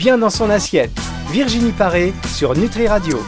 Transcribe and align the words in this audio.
bien 0.00 0.16
dans 0.16 0.30
son 0.30 0.48
assiette. 0.48 0.90
Virginie 1.30 1.72
Paré 1.72 2.14
sur 2.34 2.56
Nutri 2.56 2.88
Radio. 2.88 3.22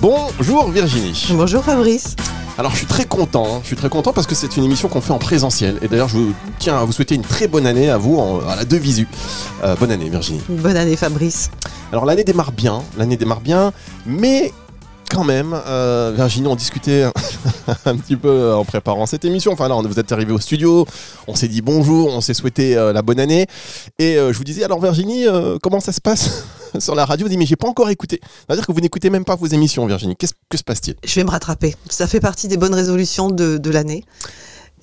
Bonjour 0.00 0.70
Virginie. 0.70 1.26
Bonjour 1.32 1.62
Fabrice. 1.62 2.16
Alors 2.56 2.72
je 2.72 2.78
suis 2.78 2.86
très 2.86 3.04
content, 3.04 3.46
hein. 3.56 3.58
je 3.60 3.66
suis 3.66 3.76
très 3.76 3.90
content 3.90 4.14
parce 4.14 4.26
que 4.26 4.34
c'est 4.34 4.56
une 4.56 4.64
émission 4.64 4.88
qu'on 4.88 5.02
fait 5.02 5.12
en 5.12 5.18
présentiel. 5.18 5.78
Et 5.82 5.88
d'ailleurs 5.88 6.08
je 6.08 6.16
tiens 6.58 6.78
à 6.78 6.84
vous 6.86 6.92
souhaiter 6.92 7.16
une 7.16 7.20
très 7.22 7.48
bonne 7.48 7.66
année 7.66 7.90
à 7.90 7.98
vous 7.98 8.16
en- 8.16 8.40
à 8.48 8.56
la 8.56 8.64
deux 8.64 8.78
visu. 8.78 9.06
Euh, 9.62 9.76
bonne 9.78 9.90
année 9.90 10.08
Virginie. 10.08 10.40
Bonne 10.48 10.78
année 10.78 10.96
Fabrice. 10.96 11.50
Alors 11.92 12.06
l'année 12.06 12.24
démarre 12.24 12.52
bien, 12.52 12.80
l'année 12.96 13.18
démarre 13.18 13.40
bien, 13.40 13.74
mais 14.06 14.54
quand 15.08 15.24
même, 15.24 15.58
euh, 15.66 16.12
Virginie, 16.14 16.46
on 16.46 16.56
discutait 16.56 17.04
un 17.84 17.96
petit 17.96 18.16
peu 18.16 18.54
en 18.54 18.64
préparant 18.64 19.06
cette 19.06 19.24
émission. 19.24 19.52
Enfin 19.52 19.68
là, 19.68 19.74
vous 19.74 19.98
êtes 19.98 20.12
arrivé 20.12 20.32
au 20.32 20.38
studio, 20.38 20.86
on 21.26 21.34
s'est 21.34 21.48
dit 21.48 21.62
bonjour, 21.62 22.08
on 22.08 22.20
s'est 22.20 22.34
souhaité 22.34 22.76
euh, 22.76 22.92
la 22.92 23.02
bonne 23.02 23.20
année. 23.20 23.46
Et 23.98 24.16
euh, 24.16 24.32
je 24.32 24.38
vous 24.38 24.44
disais, 24.44 24.64
alors 24.64 24.80
Virginie, 24.80 25.26
euh, 25.26 25.58
comment 25.62 25.80
ça 25.80 25.92
se 25.92 26.00
passe 26.00 26.44
sur 26.78 26.94
la 26.94 27.04
radio? 27.04 27.26
Vous 27.26 27.30
dites, 27.30 27.38
mais 27.38 27.46
j'ai 27.46 27.56
pas 27.56 27.68
encore 27.68 27.90
écouté. 27.90 28.20
C'est-à-dire 28.46 28.66
que 28.66 28.72
vous 28.72 28.80
n'écoutez 28.80 29.10
même 29.10 29.24
pas 29.24 29.36
vos 29.36 29.46
émissions, 29.46 29.86
Virginie. 29.86 30.16
Qu'est-ce 30.16 30.34
que 30.48 30.56
se 30.56 30.64
passe-t-il? 30.64 30.96
Je 31.04 31.14
vais 31.14 31.24
me 31.24 31.30
rattraper. 31.30 31.74
Ça 31.88 32.06
fait 32.06 32.20
partie 32.20 32.48
des 32.48 32.56
bonnes 32.56 32.74
résolutions 32.74 33.30
de, 33.30 33.70
l'année. 33.70 34.04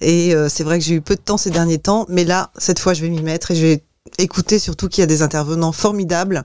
Et 0.01 0.35
euh, 0.35 0.49
c'est 0.49 0.63
vrai 0.63 0.79
que 0.79 0.85
j'ai 0.85 0.95
eu 0.95 1.01
peu 1.01 1.15
de 1.15 1.21
temps 1.21 1.37
ces 1.37 1.49
derniers 1.49 1.77
temps, 1.77 2.05
mais 2.09 2.25
là, 2.25 2.51
cette 2.57 2.79
fois, 2.79 2.93
je 2.93 3.01
vais 3.01 3.09
m'y 3.09 3.21
mettre 3.21 3.51
et 3.51 3.55
je 3.55 3.65
vais 3.65 3.83
écouter 4.17 4.59
surtout 4.59 4.87
qu'il 4.87 5.01
y 5.01 5.03
a 5.03 5.07
des 5.07 5.21
intervenants 5.21 5.71
formidables. 5.71 6.43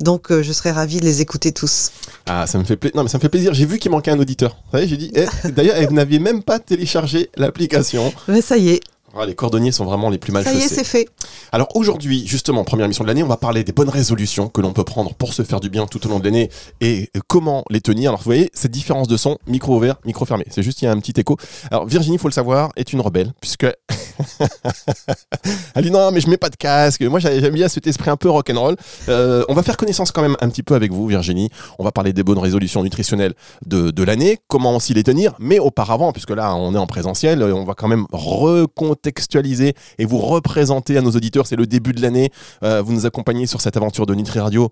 Donc, 0.00 0.30
euh, 0.30 0.42
je 0.42 0.52
serai 0.52 0.70
ravie 0.70 0.98
de 1.00 1.04
les 1.04 1.20
écouter 1.20 1.52
tous. 1.52 1.90
Ah, 2.26 2.46
ça 2.46 2.58
me 2.58 2.64
fait 2.64 2.76
plaisir. 2.76 2.96
Non, 2.96 3.02
mais 3.02 3.08
ça 3.08 3.18
me 3.18 3.22
fait 3.22 3.28
plaisir. 3.28 3.54
J'ai 3.54 3.66
vu 3.66 3.78
qu'il 3.78 3.90
manquait 3.90 4.10
un 4.10 4.18
auditeur. 4.18 4.56
Vous 4.66 4.78
savez, 4.78 4.88
j'ai 4.88 4.96
dit. 4.96 5.12
eh, 5.14 5.26
D'ailleurs, 5.50 5.76
vous 5.88 5.94
n'aviez 5.94 6.18
même 6.18 6.42
pas 6.42 6.58
téléchargé 6.58 7.30
l'application. 7.36 8.12
Mais 8.28 8.40
ça 8.40 8.56
y 8.56 8.70
est, 8.70 8.80
Ah, 9.14 9.26
les 9.26 9.34
cordonniers 9.34 9.72
sont 9.72 9.84
vraiment 9.84 10.08
les 10.08 10.16
plus 10.18 10.32
mal 10.32 10.42
ça 10.42 10.54
y 10.54 10.58
est, 10.58 10.68
c'est 10.68 10.84
fait. 10.84 11.06
Alors 11.52 11.68
aujourd'hui, 11.76 12.26
justement, 12.26 12.64
première 12.64 12.86
émission 12.86 13.04
de 13.04 13.08
l'année, 13.08 13.22
on 13.22 13.28
va 13.28 13.36
parler 13.36 13.62
des 13.62 13.72
bonnes 13.72 13.90
résolutions 13.90 14.48
que 14.48 14.62
l'on 14.62 14.72
peut 14.72 14.84
prendre 14.84 15.12
pour 15.14 15.34
se 15.34 15.42
faire 15.42 15.60
du 15.60 15.68
bien 15.68 15.86
tout 15.86 16.06
au 16.06 16.08
long 16.08 16.18
de 16.18 16.24
l'année 16.24 16.48
et 16.80 17.10
euh, 17.14 17.20
comment 17.28 17.62
les 17.68 17.82
tenir. 17.82 18.10
Alors 18.10 18.20
vous 18.20 18.24
voyez, 18.24 18.50
cette 18.54 18.70
différence 18.70 19.08
de 19.08 19.18
son, 19.18 19.36
micro 19.46 19.76
ouvert, 19.76 19.96
micro 20.06 20.24
fermé. 20.24 20.44
C'est 20.48 20.62
juste, 20.62 20.80
il 20.80 20.86
y 20.86 20.88
a 20.88 20.92
un 20.92 20.98
petit 20.98 21.20
écho. 21.20 21.36
Alors 21.70 21.84
Virginie, 21.86 22.16
faut 22.16 22.28
le 22.28 22.32
savoir, 22.32 22.70
est 22.76 22.94
une 22.94 23.02
rebelle 23.02 23.32
puisque 23.42 23.66
elle 25.74 25.84
dit 25.84 25.90
non, 25.90 26.10
mais 26.12 26.20
je 26.20 26.28
mets 26.28 26.36
pas 26.36 26.50
de 26.50 26.56
casque. 26.56 27.02
Moi, 27.02 27.20
j'ai- 27.20 27.40
j'aime 27.40 27.54
bien 27.54 27.68
cet 27.68 27.86
esprit 27.86 28.10
un 28.10 28.16
peu 28.16 28.28
rock'n'roll. 28.30 28.76
Euh, 29.08 29.44
on 29.48 29.54
va 29.54 29.62
faire 29.62 29.76
connaissance 29.76 30.12
quand 30.12 30.22
même 30.22 30.36
un 30.40 30.48
petit 30.48 30.62
peu 30.62 30.74
avec 30.74 30.92
vous, 30.92 31.06
Virginie. 31.06 31.50
On 31.78 31.84
va 31.84 31.92
parler 31.92 32.12
des 32.12 32.22
bonnes 32.22 32.38
résolutions 32.38 32.82
nutritionnelles 32.82 33.34
de, 33.66 34.02
l'année, 34.02 34.38
comment 34.48 34.76
aussi 34.76 34.94
les 34.94 35.02
tenir. 35.02 35.34
Mais 35.38 35.58
auparavant, 35.58 36.12
puisque 36.12 36.30
là, 36.30 36.54
on 36.54 36.74
est 36.74 36.78
en 36.78 36.86
présentiel, 36.86 37.42
euh, 37.42 37.54
on 37.54 37.64
va 37.64 37.74
quand 37.74 37.88
même 37.88 38.06
recontextualiser 38.12 39.74
et 39.98 40.04
vous 40.04 40.18
représenter 40.18 40.96
à 40.96 41.02
nos 41.02 41.10
auditeurs. 41.12 41.46
C'est 41.46 41.56
le 41.56 41.66
début 41.66 41.92
de 41.92 42.02
l'année. 42.02 42.30
Euh, 42.62 42.82
vous 42.82 42.92
nous 42.92 43.06
accompagnez 43.06 43.46
sur 43.46 43.60
cette 43.60 43.76
aventure 43.76 44.06
de 44.06 44.14
Nutri 44.14 44.40
Radio 44.40 44.70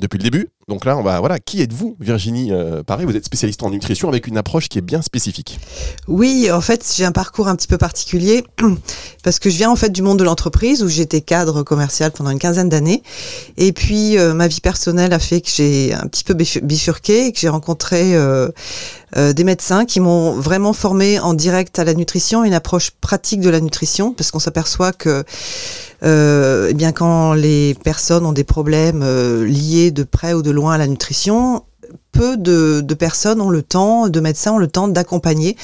depuis 0.00 0.18
le 0.18 0.24
début. 0.24 0.48
Donc 0.68 0.84
là, 0.84 0.96
on 0.96 1.02
va 1.02 1.18
voilà, 1.18 1.40
qui 1.40 1.60
êtes-vous, 1.60 1.96
Virginie 1.98 2.52
euh, 2.52 2.84
Pareil, 2.84 3.04
vous 3.04 3.16
êtes 3.16 3.24
spécialiste 3.24 3.62
en 3.64 3.70
nutrition 3.70 4.08
avec 4.08 4.28
une 4.28 4.38
approche 4.38 4.68
qui 4.68 4.78
est 4.78 4.82
bien 4.82 5.02
spécifique. 5.02 5.58
Oui, 6.06 6.50
en 6.52 6.60
fait, 6.60 6.88
j'ai 6.96 7.04
un 7.04 7.10
parcours 7.10 7.48
un 7.48 7.56
petit 7.56 7.66
peu 7.66 7.78
particulier 7.78 8.44
parce 9.24 9.40
que 9.40 9.50
je 9.50 9.56
viens 9.56 9.70
en 9.70 9.76
fait 9.76 9.90
du 9.90 10.02
monde 10.02 10.20
de 10.20 10.24
l'entreprise 10.24 10.82
où 10.84 10.88
j'étais 10.88 11.20
cadre 11.20 11.64
commercial 11.64 12.12
pendant 12.12 12.30
une 12.30 12.38
quinzaine 12.38 12.68
d'années. 12.68 13.02
Et 13.56 13.72
puis, 13.72 14.18
euh, 14.18 14.34
ma 14.34 14.46
vie 14.46 14.60
personnelle 14.60 15.12
a 15.12 15.18
fait 15.18 15.40
que 15.40 15.48
j'ai 15.52 15.94
un 15.94 16.06
petit 16.06 16.22
peu 16.22 16.34
bif- 16.34 16.62
bifurqué 16.62 17.26
et 17.26 17.32
que 17.32 17.40
j'ai 17.40 17.48
rencontré 17.48 18.14
euh, 18.14 18.48
euh, 19.16 19.32
des 19.32 19.44
médecins 19.44 19.84
qui 19.84 19.98
m'ont 19.98 20.32
vraiment 20.32 20.72
formé 20.72 21.18
en 21.18 21.34
direct 21.34 21.80
à 21.80 21.84
la 21.84 21.94
nutrition, 21.94 22.44
une 22.44 22.54
approche 22.54 22.92
pratique 22.92 23.40
de 23.40 23.50
la 23.50 23.60
nutrition, 23.60 24.12
parce 24.12 24.30
qu'on 24.30 24.38
s'aperçoit 24.38 24.92
que 24.92 25.24
eh 26.04 26.74
bien, 26.74 26.90
quand 26.90 27.32
les 27.34 27.74
personnes 27.84 28.26
ont 28.26 28.32
des 28.32 28.42
problèmes 28.42 29.04
liés 29.44 29.92
de 29.92 30.02
près 30.02 30.34
ou 30.34 30.42
de 30.42 30.51
loin 30.52 30.74
à 30.74 30.78
la 30.78 30.86
nutrition, 30.86 31.62
peu 32.12 32.36
de, 32.36 32.94
personnes 32.94 33.40
ont 33.40 33.50
le 33.50 33.62
temps, 33.62 34.08
de 34.08 34.20
médecins 34.20 34.52
ont 34.52 34.58
le 34.58 34.68
temps 34.68 34.86
d'accompagner 34.86 35.56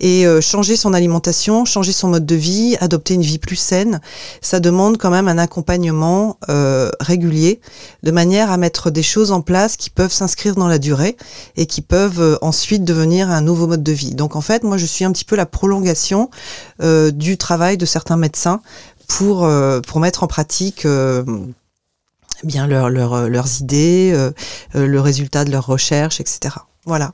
et 0.00 0.26
euh, 0.26 0.40
changer 0.40 0.76
son 0.76 0.94
alimentation, 0.94 1.64
changer 1.64 1.92
son 1.92 2.08
mode 2.08 2.24
de 2.24 2.34
vie, 2.36 2.76
adopter 2.80 3.14
une 3.14 3.22
vie 3.22 3.38
plus 3.38 3.56
saine, 3.56 4.00
ça 4.40 4.60
demande 4.60 4.96
quand 4.96 5.10
même 5.10 5.28
un 5.28 5.38
accompagnement 5.38 6.38
euh, 6.48 6.90
régulier, 7.00 7.60
de 8.04 8.10
manière 8.12 8.52
à 8.52 8.56
mettre 8.56 8.90
des 8.90 9.02
choses 9.02 9.32
en 9.32 9.42
place 9.42 9.76
qui 9.76 9.90
peuvent 9.90 10.12
s'inscrire 10.12 10.54
dans 10.54 10.68
la 10.68 10.78
durée 10.78 11.16
et 11.56 11.66
qui 11.66 11.82
peuvent 11.82 12.20
euh, 12.20 12.36
ensuite 12.42 12.84
devenir 12.84 13.30
un 13.30 13.40
nouveau 13.40 13.66
mode 13.66 13.82
de 13.82 13.92
vie. 13.92 14.14
Donc 14.14 14.36
en 14.36 14.40
fait, 14.40 14.62
moi 14.62 14.76
je 14.76 14.86
suis 14.86 15.04
un 15.04 15.12
petit 15.12 15.24
peu 15.24 15.36
la 15.36 15.46
prolongation 15.46 16.30
du 17.12 17.36
travail 17.38 17.76
de 17.76 17.86
certains 17.86 18.16
médecins 18.16 18.60
pour 19.08 19.48
pour 19.86 20.00
mettre 20.00 20.22
en 20.22 20.26
pratique 20.26 20.86
eh 22.42 22.46
bien 22.46 22.66
leur, 22.66 22.90
leur- 22.90 23.28
leurs 23.28 23.60
idées, 23.60 24.12
euh, 24.14 24.30
euh, 24.74 24.86
le 24.86 25.00
résultat 25.00 25.44
de 25.44 25.50
leurs 25.50 25.66
recherches, 25.66 26.20
etc. 26.20 26.54
Voilà. 26.84 27.12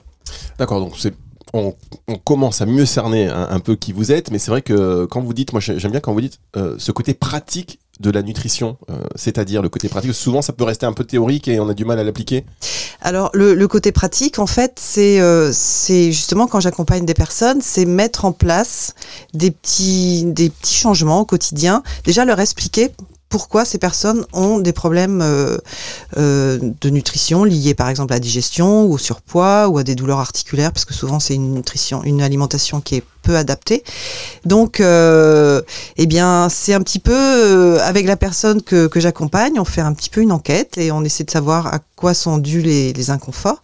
D'accord, 0.59 0.81
donc 0.81 0.95
c'est 0.99 1.15
on, 1.53 1.73
on 2.09 2.17
commence 2.17 2.61
à 2.63 2.67
mieux 2.67 2.85
cerner 2.87 3.29
un, 3.29 3.49
un 3.49 3.61
peu 3.61 3.77
qui 3.77 3.93
vous 3.93 4.11
êtes, 4.11 4.31
mais 4.33 4.39
c'est 4.41 4.51
vrai 4.51 4.63
que 4.63 5.05
quand 5.05 5.21
vous 5.21 5.33
dites, 5.35 5.53
moi 5.53 5.61
j'ai- 5.61 5.79
j'aime 5.79 5.93
bien 5.93 6.01
quand 6.01 6.13
vous 6.13 6.21
dites 6.21 6.41
euh, 6.57 6.75
ce 6.79 6.91
côté 6.91 7.15
pratique 7.15 7.79
de 8.01 8.11
la 8.11 8.23
nutrition, 8.23 8.77
euh, 8.91 8.95
c'est-à-dire 9.15 9.63
le 9.63 9.69
côté 9.69 9.89
pratique. 9.89 10.13
Souvent, 10.15 10.43
ça 10.43 10.53
peut 10.53 10.65
rester 10.65 10.85
un 10.85 10.93
peu 10.93 11.05
théorique 11.05 11.47
et 11.47 11.61
on 11.61 11.69
a 11.69 11.75
du 11.75 11.85
mal 11.85 12.01
à 12.01 12.03
l'appliquer. 12.03 12.45
Alors 13.01 13.31
le, 13.35 13.55
le 13.55 13.69
côté 13.69 13.93
pratique, 13.93 14.41
en 14.41 14.49
fait, 14.49 14.81
c'est 14.81 15.21
euh, 15.21 15.53
c'est 15.53 16.11
justement 16.11 16.49
quand 16.49 16.59
j'accompagne 16.59 17.05
des 17.07 17.15
personnes, 17.15 17.61
c'est 17.63 17.85
mettre 17.85 18.25
en 18.25 18.33
place 18.33 18.95
des 19.33 19.53
petits 19.53 20.25
des 20.27 20.51
petits 20.51 20.75
changements 20.75 21.21
au 21.21 21.25
quotidien. 21.25 21.85
Déjà 22.03 22.25
leur 22.25 22.41
expliquer 22.41 22.91
pourquoi 23.29 23.65
ces 23.65 23.79
personnes 23.79 24.25
ont 24.33 24.59
des 24.59 24.73
problèmes 24.73 25.21
euh, 25.23 25.59
euh, 26.17 26.59
de 26.81 26.91
nutrition 26.91 27.45
liés 27.45 27.75
par 27.75 27.89
exemple 27.89 28.13
à 28.13 28.17
la 28.17 28.21
digestion 28.21 28.85
ou 28.85 28.95
au 28.95 28.99
surpoids 28.99 29.69
ou 29.69 29.79
à 29.79 29.83
des 29.83 29.95
douleurs 29.95 30.21
articulaires 30.21 30.73
parce 30.73 30.85
que 30.85 30.95
souvent 30.95 31.19
c'est 31.21 31.35
une 31.35 31.55
nutrition, 31.55 32.03
une 32.05 32.23
alimentation 32.23 32.81
qui 32.81 32.97
est 32.97 33.05
peu 33.25 33.37
adaptée. 33.37 33.83
Donc, 34.45 34.79
euh, 34.79 35.63
eh 35.97 36.07
bien, 36.07 36.49
c'est 36.49 36.75
un 36.75 36.81
petit 36.81 37.01
peu 37.01 37.13
euh, 37.13 37.79
avec 37.81 38.07
la 38.07 38.17
personne 38.17 38.63
que, 38.63 38.89
j'accompagne, 38.95 39.59
on 39.59 39.65
fait 39.65 39.81
un 39.81 39.93
petit 39.95 40.11
peu 40.11 40.21
une 40.21 40.31
enquête 40.31 40.79
et 40.79 40.93
on 40.93 41.03
essaie 41.03 41.25
de 41.25 41.31
savoir 41.31 41.67
à 41.75 41.81
quoi 41.97 42.15
sont 42.15 42.39
dus 42.39 42.63
les, 42.63 42.93
les 42.93 43.11
inconforts 43.11 43.63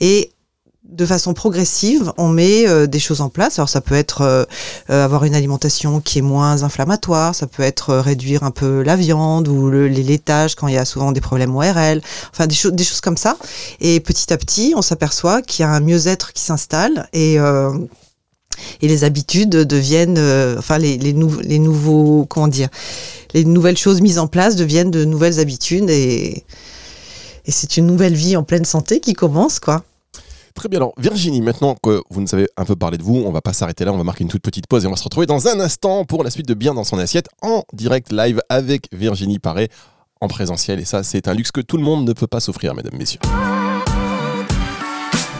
et 0.00 0.32
de 0.92 1.06
façon 1.06 1.32
progressive, 1.32 2.12
on 2.18 2.28
met 2.28 2.68
euh, 2.68 2.86
des 2.86 2.98
choses 2.98 3.20
en 3.20 3.28
place. 3.28 3.58
Alors 3.58 3.68
ça 3.68 3.80
peut 3.80 3.94
être 3.94 4.20
euh, 4.20 4.44
euh, 4.90 5.04
avoir 5.04 5.24
une 5.24 5.34
alimentation 5.34 6.00
qui 6.00 6.18
est 6.18 6.22
moins 6.22 6.62
inflammatoire, 6.62 7.34
ça 7.34 7.46
peut 7.46 7.62
être 7.62 7.90
euh, 7.90 8.00
réduire 8.02 8.42
un 8.42 8.50
peu 8.50 8.82
la 8.82 8.96
viande 8.96 9.48
ou 9.48 9.70
le, 9.70 9.88
les 9.88 10.02
laitages 10.02 10.54
quand 10.54 10.68
il 10.68 10.74
y 10.74 10.78
a 10.78 10.84
souvent 10.84 11.12
des 11.12 11.20
problèmes 11.20 11.54
ORL, 11.56 12.02
enfin 12.30 12.46
des, 12.46 12.56
des 12.70 12.84
choses 12.84 13.00
comme 13.00 13.16
ça. 13.16 13.36
Et 13.80 14.00
petit 14.00 14.32
à 14.32 14.36
petit, 14.36 14.74
on 14.76 14.82
s'aperçoit 14.82 15.42
qu'il 15.42 15.62
y 15.62 15.66
a 15.66 15.70
un 15.70 15.80
mieux-être 15.80 16.32
qui 16.32 16.42
s'installe 16.42 17.08
et 17.12 17.38
euh, 17.38 17.72
et 18.82 18.86
les 18.86 19.02
habitudes 19.02 19.50
deviennent, 19.50 20.18
euh, 20.18 20.56
enfin 20.58 20.76
les, 20.76 20.98
les, 20.98 21.14
les 21.42 21.58
nouveaux, 21.58 22.26
comment 22.26 22.48
dire, 22.48 22.68
les 23.32 23.44
nouvelles 23.44 23.78
choses 23.78 24.02
mises 24.02 24.18
en 24.18 24.26
place 24.26 24.56
deviennent 24.56 24.90
de 24.90 25.04
nouvelles 25.04 25.40
habitudes 25.40 25.88
et, 25.88 26.44
et 27.46 27.50
c'est 27.50 27.78
une 27.78 27.86
nouvelle 27.86 28.14
vie 28.14 28.36
en 28.36 28.42
pleine 28.42 28.66
santé 28.66 29.00
qui 29.00 29.14
commence, 29.14 29.58
quoi. 29.58 29.82
Très 30.54 30.68
bien. 30.68 30.78
Alors, 30.78 30.92
Virginie, 30.98 31.40
maintenant 31.40 31.76
que 31.82 32.02
vous 32.10 32.20
nous 32.20 32.34
avez 32.34 32.48
un 32.56 32.64
peu 32.64 32.76
parlé 32.76 32.98
de 32.98 33.02
vous, 33.02 33.22
on 33.26 33.32
va 33.32 33.40
pas 33.40 33.52
s'arrêter 33.52 33.84
là, 33.84 33.92
on 33.92 33.98
va 33.98 34.04
marquer 34.04 34.24
une 34.24 34.30
toute 34.30 34.42
petite 34.42 34.66
pause 34.66 34.84
et 34.84 34.86
on 34.86 34.90
va 34.90 34.96
se 34.96 35.04
retrouver 35.04 35.26
dans 35.26 35.48
un 35.48 35.60
instant 35.60 36.04
pour 36.04 36.24
la 36.24 36.30
suite 36.30 36.46
de 36.46 36.54
Bien 36.54 36.74
dans 36.74 36.84
son 36.84 36.98
assiette 36.98 37.28
en 37.40 37.64
direct 37.72 38.12
live 38.12 38.40
avec 38.48 38.88
Virginie 38.92 39.38
Paré 39.38 39.68
en 40.20 40.28
présentiel. 40.28 40.78
Et 40.80 40.84
ça, 40.84 41.02
c'est 41.02 41.28
un 41.28 41.34
luxe 41.34 41.50
que 41.50 41.60
tout 41.60 41.76
le 41.76 41.82
monde 41.82 42.06
ne 42.06 42.12
peut 42.12 42.26
pas 42.26 42.40
s'offrir, 42.40 42.74
mesdames, 42.74 42.96
messieurs. 42.96 43.20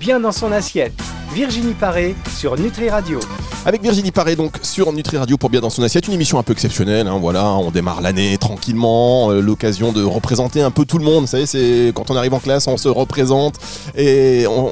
Bien 0.02 0.18
dans 0.18 0.32
son 0.32 0.50
assiette. 0.50 0.92
Virginie 1.32 1.74
Paré 1.74 2.16
sur 2.36 2.58
Nutri 2.58 2.90
Radio. 2.90 3.20
Avec 3.64 3.82
Virginie 3.82 4.10
Paré, 4.10 4.34
donc, 4.34 4.56
sur 4.62 4.92
Nutri 4.92 5.16
Radio 5.16 5.36
pour 5.38 5.48
Bien 5.48 5.60
dans 5.60 5.70
son 5.70 5.84
assiette, 5.84 6.08
une 6.08 6.14
émission 6.14 6.40
un 6.40 6.42
peu 6.42 6.52
exceptionnelle. 6.52 7.06
hein, 7.06 7.18
voilà, 7.20 7.46
on 7.52 7.70
démarre 7.70 8.00
l'année 8.00 8.36
tranquillement, 8.36 9.30
euh, 9.30 9.40
l'occasion 9.40 9.92
de 9.92 10.02
représenter 10.02 10.60
un 10.60 10.72
peu 10.72 10.84
tout 10.86 10.98
le 10.98 11.04
monde. 11.04 11.20
Vous 11.20 11.28
savez, 11.28 11.46
c'est 11.46 11.92
quand 11.94 12.10
on 12.10 12.16
arrive 12.16 12.34
en 12.34 12.40
classe, 12.40 12.66
on 12.66 12.76
se 12.76 12.88
représente 12.88 13.60
et 13.96 14.44
on, 14.48 14.70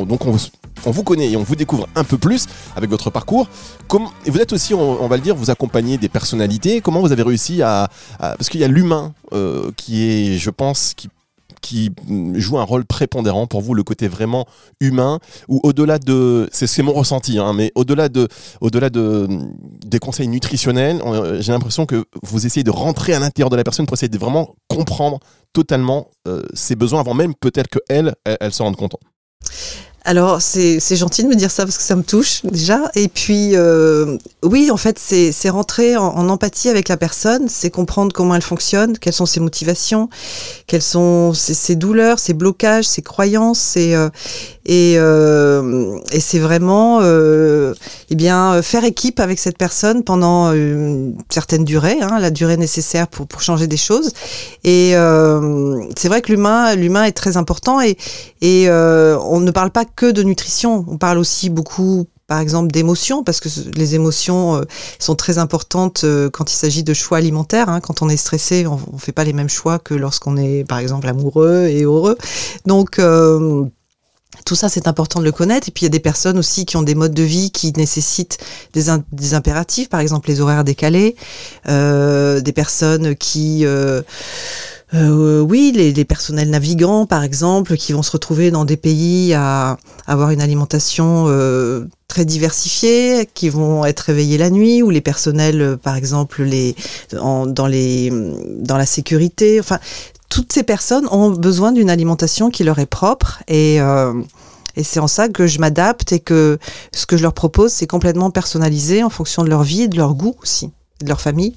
on- 0.00 0.06
donc 0.06 0.24
on, 0.24 0.90
vous 0.90 1.02
connaît 1.02 1.30
et 1.30 1.36
on 1.36 1.42
vous 1.42 1.56
découvre 1.56 1.86
un 1.94 2.04
peu 2.04 2.16
plus 2.16 2.46
avec 2.74 2.88
votre 2.88 3.10
parcours. 3.10 3.46
Comme, 3.86 4.06
vous 4.26 4.38
êtes 4.38 4.54
aussi, 4.54 4.72
on, 4.72 5.06
va 5.08 5.16
le 5.16 5.22
dire, 5.22 5.36
vous 5.36 5.50
accompagnez 5.50 5.98
des 5.98 6.08
personnalités. 6.08 6.80
Comment 6.80 7.00
vous 7.00 7.12
avez 7.12 7.22
réussi 7.22 7.60
à, 7.60 7.90
à- 8.18 8.36
parce 8.38 8.48
qu'il 8.48 8.62
y 8.62 8.64
a 8.64 8.68
l'humain 8.68 9.12
euh, 9.34 9.70
qui 9.76 10.04
est, 10.32 10.38
je 10.38 10.48
pense, 10.48 10.94
qui 10.96 11.08
qui 11.64 11.90
mm, 12.06 12.38
joue 12.38 12.58
un 12.58 12.62
rôle 12.64 12.84
prépondérant 12.84 13.46
pour 13.46 13.62
vous, 13.62 13.72
le 13.74 13.82
côté 13.82 14.06
vraiment 14.06 14.44
humain, 14.80 15.18
ou 15.48 15.60
au-delà 15.62 15.98
de, 15.98 16.48
c'est 16.52 16.82
mon 16.82 16.92
ressenti, 16.92 17.38
hein, 17.38 17.52
mais 17.54 17.72
au-delà 17.74 18.08
de, 18.10 18.28
au-delà 18.60 18.90
de 18.90 19.26
des 19.86 19.98
conseils 19.98 20.28
nutritionnels, 20.28 21.00
on- 21.02 21.40
j'ai 21.40 21.52
l'impression 21.52 21.86
que 21.86 22.04
vous 22.22 22.44
essayez 22.46 22.64
de 22.64 22.70
rentrer 22.70 23.14
à 23.14 23.18
l'intérieur 23.18 23.48
de 23.50 23.56
la 23.56 23.64
personne 23.64 23.86
pour 23.86 23.94
essayer 23.94 24.08
de 24.10 24.18
vraiment 24.18 24.54
comprendre 24.68 25.18
totalement 25.54 26.08
euh, 26.28 26.42
ses 26.52 26.76
besoins 26.76 27.00
avant 27.00 27.14
même 27.14 27.34
peut-être 27.34 27.68
qu'elle, 27.68 28.14
elle, 28.24 28.36
elle 28.40 28.52
se 28.52 28.62
rende 28.62 28.76
compte. 28.76 28.96
Alors 30.06 30.42
c'est 30.42 30.96
gentil 30.96 31.22
de 31.22 31.28
me 31.28 31.34
dire 31.34 31.50
ça 31.50 31.64
parce 31.64 31.78
que 31.78 31.82
ça 31.82 31.96
me 31.96 32.02
touche 32.02 32.42
déjà. 32.44 32.90
Et 32.94 33.08
puis 33.08 33.52
euh, 33.54 34.18
oui, 34.42 34.70
en 34.70 34.76
fait, 34.76 34.98
c'est 34.98 35.48
rentrer 35.48 35.96
en, 35.96 36.28
empathie 36.28 36.68
avec 36.68 36.88
la 36.90 36.98
personne, 36.98 37.48
c'est 37.48 37.70
comprendre 37.70 38.12
comment 38.12 38.34
elle 38.34 38.42
fonctionne, 38.42 38.98
quelles 38.98 39.14
sont 39.14 39.24
ses 39.24 39.40
motivations, 39.40 40.10
quelles 40.66 40.82
sont 40.82 41.32
ses, 41.32 41.74
douleurs, 41.74 42.18
ses 42.18 42.34
blocages, 42.34 42.84
ses 42.84 43.00
croyances, 43.00 43.76
euh, 43.78 44.10
et 44.66 44.96
euh, 44.98 45.98
et 46.12 46.20
c'est 46.20 46.38
vraiment 46.38 47.00
eh 47.02 48.14
bien 48.14 48.60
faire 48.60 48.84
équipe 48.84 49.20
avec 49.20 49.38
cette 49.38 49.56
personne 49.56 50.04
pendant 50.04 50.52
une 50.52 51.16
certaine 51.30 51.64
durée, 51.64 51.96
hein, 52.02 52.18
la 52.20 52.30
durée 52.30 52.58
nécessaire 52.58 53.08
pour 53.08 53.26
pour 53.26 53.40
changer 53.40 53.68
des 53.68 53.78
choses. 53.78 54.12
Et 54.64 54.92
c'est 55.96 56.08
vrai 56.08 56.20
que 56.20 56.30
l'humain 56.30 57.04
est 57.04 57.12
très 57.12 57.38
important 57.38 57.80
et 57.80 57.96
et 58.42 58.68
on 58.70 59.40
ne 59.40 59.50
parle 59.50 59.70
pas 59.70 59.86
que 59.96 60.10
de 60.10 60.22
nutrition. 60.22 60.84
On 60.88 60.98
parle 60.98 61.18
aussi 61.18 61.50
beaucoup 61.50 62.06
par 62.26 62.40
exemple 62.40 62.70
d'émotions, 62.70 63.22
parce 63.22 63.40
que 63.40 63.48
les 63.76 63.94
émotions 63.94 64.56
euh, 64.56 64.62
sont 64.98 65.14
très 65.14 65.38
importantes 65.38 66.04
euh, 66.04 66.30
quand 66.30 66.50
il 66.50 66.56
s'agit 66.56 66.82
de 66.82 66.94
choix 66.94 67.18
alimentaires. 67.18 67.68
Hein. 67.68 67.80
Quand 67.80 68.02
on 68.02 68.08
est 68.08 68.16
stressé, 68.16 68.66
on 68.66 68.80
ne 68.92 68.98
fait 68.98 69.12
pas 69.12 69.24
les 69.24 69.32
mêmes 69.32 69.48
choix 69.48 69.78
que 69.78 69.94
lorsqu'on 69.94 70.36
est, 70.36 70.64
par 70.64 70.78
exemple, 70.78 71.06
amoureux 71.06 71.66
et 71.66 71.82
heureux. 71.82 72.16
Donc, 72.64 72.98
euh, 72.98 73.64
tout 74.46 74.54
ça, 74.54 74.68
c'est 74.68 74.88
important 74.88 75.20
de 75.20 75.24
le 75.24 75.32
connaître. 75.32 75.68
Et 75.68 75.70
puis, 75.70 75.82
il 75.82 75.84
y 75.84 75.86
a 75.86 75.90
des 75.90 76.00
personnes 76.00 76.38
aussi 76.38 76.64
qui 76.64 76.76
ont 76.76 76.82
des 76.82 76.94
modes 76.94 77.14
de 77.14 77.22
vie 77.22 77.50
qui 77.50 77.72
nécessitent 77.76 78.38
des, 78.72 78.84
des 79.12 79.34
impératifs, 79.34 79.88
par 79.88 80.00
exemple 80.00 80.28
les 80.28 80.40
horaires 80.40 80.64
décalés, 80.64 81.16
des 81.66 82.52
personnes 82.54 83.14
qui 83.14 83.64
euh, 84.94 85.40
oui, 85.40 85.72
les, 85.74 86.04
personnels 86.04 86.50
navigants, 86.50 87.06
par 87.06 87.24
exemple, 87.24 87.76
qui 87.76 87.92
vont 87.92 88.02
se 88.02 88.12
retrouver 88.12 88.50
dans 88.50 88.64
des 88.64 88.76
pays 88.76 89.34
à 89.34 89.76
avoir 90.06 90.30
une 90.30 90.40
alimentation 90.40 91.24
euh, 91.28 91.86
très 92.06 92.24
diversifiée, 92.24 93.28
qui 93.34 93.48
vont 93.48 93.84
être 93.84 94.00
réveillés 94.00 94.38
la 94.38 94.50
nuit, 94.50 94.82
ou 94.82 94.90
les 94.90 95.00
personnels, 95.00 95.60
euh, 95.60 95.76
par 95.76 95.96
exemple, 95.96 96.42
les, 96.42 96.76
dans, 97.12 97.66
les, 97.66 98.12
dans 98.58 98.76
la 98.76 98.86
sécurité. 98.86 99.58
Enfin, 99.58 99.78
toutes 100.28 100.52
ces 100.52 100.62
personnes 100.62 101.08
ont 101.10 101.30
besoin 101.30 101.72
d'une 101.72 101.90
alimentation 101.90 102.50
qui 102.50 102.64
leur 102.64 102.78
est 102.78 102.86
propre 102.86 103.42
et 103.48 103.78
et 104.76 104.82
c'est 104.82 104.98
en 104.98 105.06
ça 105.06 105.28
que 105.28 105.46
je 105.46 105.60
m'adapte 105.60 106.10
et 106.10 106.18
que 106.18 106.58
ce 106.92 107.06
que 107.06 107.16
je 107.16 107.22
leur 107.22 107.32
propose, 107.32 107.72
c'est 107.72 107.86
complètement 107.86 108.32
personnalisé 108.32 109.04
en 109.04 109.10
fonction 109.10 109.44
de 109.44 109.48
leur 109.48 109.62
vie 109.62 109.82
et 109.82 109.88
de 109.88 109.96
leur 109.96 110.14
goût 110.14 110.34
aussi, 110.42 110.72
de 111.00 111.08
leur 111.08 111.20
famille 111.20 111.54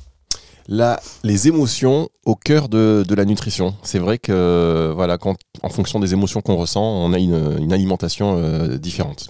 la, 0.67 0.99
les 1.23 1.47
émotions 1.47 2.09
au 2.25 2.35
cœur 2.35 2.69
de, 2.69 3.05
la 3.15 3.25
nutrition. 3.25 3.73
C'est 3.83 3.99
vrai 3.99 4.17
que 4.17 4.91
voilà, 4.95 5.17
quand, 5.17 5.35
en 5.63 5.69
fonction 5.69 5.99
des 5.99 6.13
émotions 6.13 6.41
qu'on 6.41 6.55
ressent, 6.55 6.83
on 6.83 7.13
a 7.13 7.19
une, 7.19 7.71
alimentation 7.73 8.37
euh, 8.37 8.77
différente. 8.77 9.29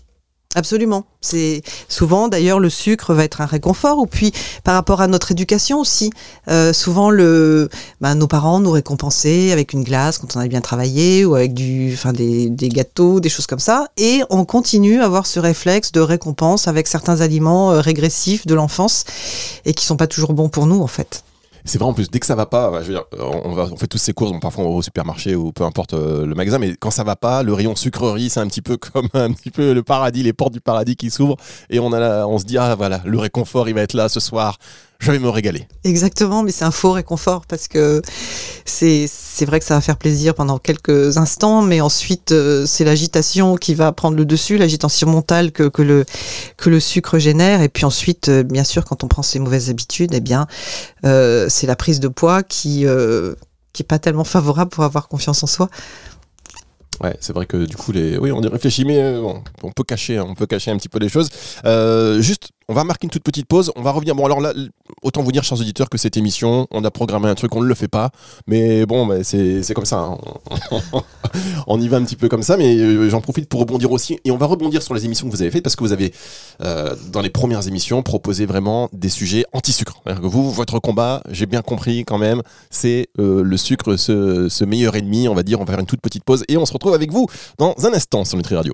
Absolument. 0.58 1.06
C'est 1.22 1.62
souvent 1.88 2.30
d'ailleurs 2.30 2.60
le 2.60 2.72
sucre 2.72 3.14
va 3.14 3.24
être 3.26 3.42
un 3.42 3.46
réconfort. 3.46 4.00
Ou 4.00 4.08
puis 4.08 4.34
par 4.64 4.74
rapport 4.74 5.02
à 5.02 5.08
notre 5.08 5.32
éducation 5.32 5.80
aussi, 5.80 6.10
euh, 6.48 6.74
souvent 6.74 7.12
le, 7.12 7.70
ben, 8.02 8.16
nos 8.16 8.26
parents 8.26 8.60
nous 8.60 8.72
récompensaient 8.72 9.52
avec 9.52 9.74
une 9.74 9.84
glace 9.84 10.18
quand 10.18 10.36
on 10.36 10.40
avait 10.40 10.50
bien 10.50 10.62
travaillé 10.62 11.26
ou 11.26 11.36
avec 11.36 11.54
du, 11.54 11.92
enfin 11.94 12.12
des, 12.12 12.50
des, 12.50 12.70
gâteaux, 12.70 13.20
des 13.20 13.30
choses 13.30 13.46
comme 13.46 13.60
ça. 13.60 13.86
Et 13.98 14.24
on 14.32 14.46
continue 14.46 15.00
à 15.00 15.06
avoir 15.06 15.28
ce 15.28 15.40
réflexe 15.40 15.92
de 15.92 16.00
récompense 16.00 16.68
avec 16.68 16.88
certains 16.88 17.22
aliments 17.22 17.72
euh, 17.72 17.80
régressifs 17.80 18.48
de 18.48 18.56
l'enfance 18.56 19.06
et 19.64 19.76
qui 19.76 19.86
sont 19.86 19.96
pas 19.96 20.08
toujours 20.08 20.34
bons 20.34 20.50
pour 20.50 20.66
nous 20.66 20.82
en 20.82 20.88
fait. 20.88 21.24
C'est 21.68 21.80
vrai 21.80 21.88
en 21.90 21.94
plus, 21.94 22.10
dès 22.10 22.20
que 22.20 22.26
ça 22.26 22.36
va 22.36 22.46
pas, 22.46 22.72
bah, 22.72 22.80
je 22.82 22.88
veux 22.88 22.94
dire, 22.94 23.04
on, 23.20 23.52
va, 23.52 23.68
on 23.70 23.76
fait 23.76 23.88
tous 23.88 23.98
ces 23.98 24.14
courses, 24.14 24.32
parfois 24.40 24.64
au 24.66 24.82
supermarché 24.82 25.36
ou 25.36 25.52
peu 25.52 25.66
importe 25.66 25.94
euh, 25.94 26.26
le 26.26 26.34
magasin, 26.34 26.60
mais 26.60 26.76
quand 26.80 26.92
ça 26.92 27.04
va 27.04 27.18
pas, 27.18 27.44
le 27.44 27.54
rayon 27.54 27.76
sucrerie, 27.76 28.30
c'est 28.30 28.40
un 28.40 28.48
petit 28.48 28.62
peu 28.62 28.78
comme 28.94 29.10
un 29.14 29.34
petit 29.34 29.52
peu 29.52 29.74
le 29.74 29.84
paradis, 29.84 30.24
les 30.24 30.32
portes 30.32 30.54
du 30.54 30.62
paradis 30.62 30.96
qui 30.96 31.10
s'ouvrent 31.10 31.36
et 31.70 31.80
on, 31.80 31.92
a 31.92 32.26
on 32.26 32.38
se 32.38 32.46
dit, 32.46 32.58
ah 32.58 32.76
voilà, 32.76 33.02
le 33.06 33.20
réconfort, 33.20 33.68
il 33.68 33.76
va 33.76 33.82
être 33.82 33.94
là 33.94 34.08
ce 34.08 34.22
soir, 34.22 34.58
je 35.00 35.12
vais 35.12 35.20
me 35.20 35.30
régaler. 35.30 35.68
Exactement, 35.84 36.44
mais 36.44 36.52
c'est 36.52 36.66
un 36.66 36.72
faux 36.72 36.92
réconfort 36.92 37.46
parce 37.46 37.68
que 37.68 38.02
c'est 38.66 39.46
vrai 39.46 39.60
que 39.60 39.66
ça 39.66 39.76
va 39.76 39.82
faire 39.82 39.98
plaisir 39.98 40.34
pendant 40.34 40.58
quelques 40.58 41.18
instants, 41.18 41.62
mais 41.62 41.82
ensuite 41.82 42.32
euh, 42.32 42.66
c'est 42.66 42.84
l'agitation 42.84 43.56
qui 43.56 43.76
va 43.76 43.92
prendre 43.92 44.18
le 44.18 44.26
dessus, 44.26 44.58
l'agitation 44.58 45.10
mentale 45.10 45.52
que, 45.52 45.68
que, 45.70 45.82
le, 45.82 46.06
que 46.58 46.70
le 46.70 46.80
sucre 46.80 47.20
génère. 47.20 47.62
Et 47.62 47.70
puis 47.70 47.86
ensuite, 47.86 48.30
euh, 48.30 48.44
bien 48.44 48.64
sûr, 48.64 48.86
quand 48.86 49.04
on 49.04 49.08
prend 49.08 49.22
ces 49.22 49.40
mauvaises 49.40 49.70
habitudes, 49.70 50.12
eh 50.14 50.20
bien, 50.20 50.48
euh, 51.06 51.48
c'est 51.50 51.68
la 51.68 51.76
prise 51.76 52.00
de 52.00 52.08
poids 52.08 52.44
qui 52.44 52.86
qui 53.74 53.84
est 53.84 53.88
pas 53.88 54.00
tellement 54.00 54.24
favorable 54.24 54.72
pour 54.72 54.84
avoir 54.84 55.08
confiance 55.08 55.44
en 55.44 55.48
soi. 55.48 55.70
Ouais, 57.04 57.16
c'est 57.20 57.34
vrai 57.34 57.46
que 57.46 57.66
du 57.66 57.76
coup, 57.76 57.92
les... 57.92 58.18
oui, 58.18 58.32
on 58.32 58.42
y 58.42 58.48
réfléchit, 58.48 58.86
mais 58.86 59.16
on 59.62 59.72
peut 59.72 59.84
cacher, 59.84 60.20
on 60.20 60.34
peut 60.34 60.48
cacher 60.48 60.72
un 60.72 60.78
petit 60.78 60.90
peu 60.90 60.98
les 60.98 61.10
choses. 61.10 61.30
juste 62.20 62.50
on 62.70 62.74
va 62.74 62.84
marquer 62.84 63.06
une 63.06 63.10
toute 63.10 63.24
petite 63.24 63.48
pause. 63.48 63.72
On 63.76 63.82
va 63.82 63.92
revenir. 63.92 64.14
Bon, 64.16 64.26
alors 64.26 64.42
là, 64.42 64.54
autant 65.02 65.24
vous 65.24 65.32
dire, 65.32 65.44
chers 65.44 65.60
auditeurs, 65.60 65.90
que 65.90 65.98
cette 65.98 66.18
émission, 66.18 66.68
on 66.72 66.84
a 66.84 66.92
programmé 66.92 67.30
un 67.30 67.36
truc, 67.36 67.56
on 67.56 67.62
ne 67.62 67.68
le 67.68 67.76
fait 67.76 67.88
pas. 67.88 68.12
Mais 68.46 68.86
bon, 68.86 69.06
bah, 69.06 69.24
c'est 69.24 69.74
comme 69.74 69.86
ça. 69.86 70.00
Hein. 70.00 70.18
on 71.68 71.80
y 71.80 71.88
va 71.88 71.98
un 71.98 72.04
petit 72.04 72.18
peu 72.18 72.28
comme 72.28 72.44
ça. 72.44 72.58
Mais 72.58 72.76
euh, 72.78 73.10
j'en 73.10 73.22
profite 73.22 73.48
pour 73.48 73.62
rebondir 73.62 73.92
aussi. 73.92 74.20
Et 74.26 74.32
on 74.32 74.38
va 74.38 74.48
rebondir 74.48 74.84
sur 74.84 74.94
les 74.94 75.06
émissions 75.06 75.28
que 75.28 75.32
vous 75.32 75.42
avez 75.42 75.52
faites 75.52 75.64
parce 75.64 75.76
que 75.76 75.84
vous 75.84 75.94
avez, 75.94 76.14
euh, 76.62 76.94
dans 77.12 77.22
les 77.22 77.30
premières 77.30 77.66
émissions, 77.68 78.04
proposé 78.04 78.46
vraiment 78.46 78.90
des 78.92 79.10
sujets 79.10 79.46
anti-sucre. 79.54 80.02
Vous, 80.22 80.52
votre 80.52 80.80
combat, 80.80 81.24
j'ai 81.30 81.46
bien 81.46 81.62
compris 81.62 82.04
quand 82.04 82.18
même, 82.18 82.42
c'est 82.70 83.08
euh, 83.20 83.44
le 83.44 83.58
sucre, 83.58 83.96
ce, 83.96 84.50
ce 84.50 84.66
meilleur 84.66 84.96
ennemi. 84.96 85.30
On 85.30 85.36
va 85.36 85.44
dire, 85.44 85.62
on 85.62 85.64
va 85.64 85.72
faire 85.72 85.80
une 85.80 85.86
toute 85.86 86.02
petite 86.02 86.24
pause 86.26 86.44
et 86.50 86.58
on 86.58 86.66
se 86.66 86.74
retrouve 86.74 86.94
avec 86.94 87.12
vous 87.12 87.28
dans 87.58 87.76
un 87.84 87.94
instant 87.94 88.26
sur 88.26 88.38
Nutri 88.38 88.56
Radio. 88.56 88.74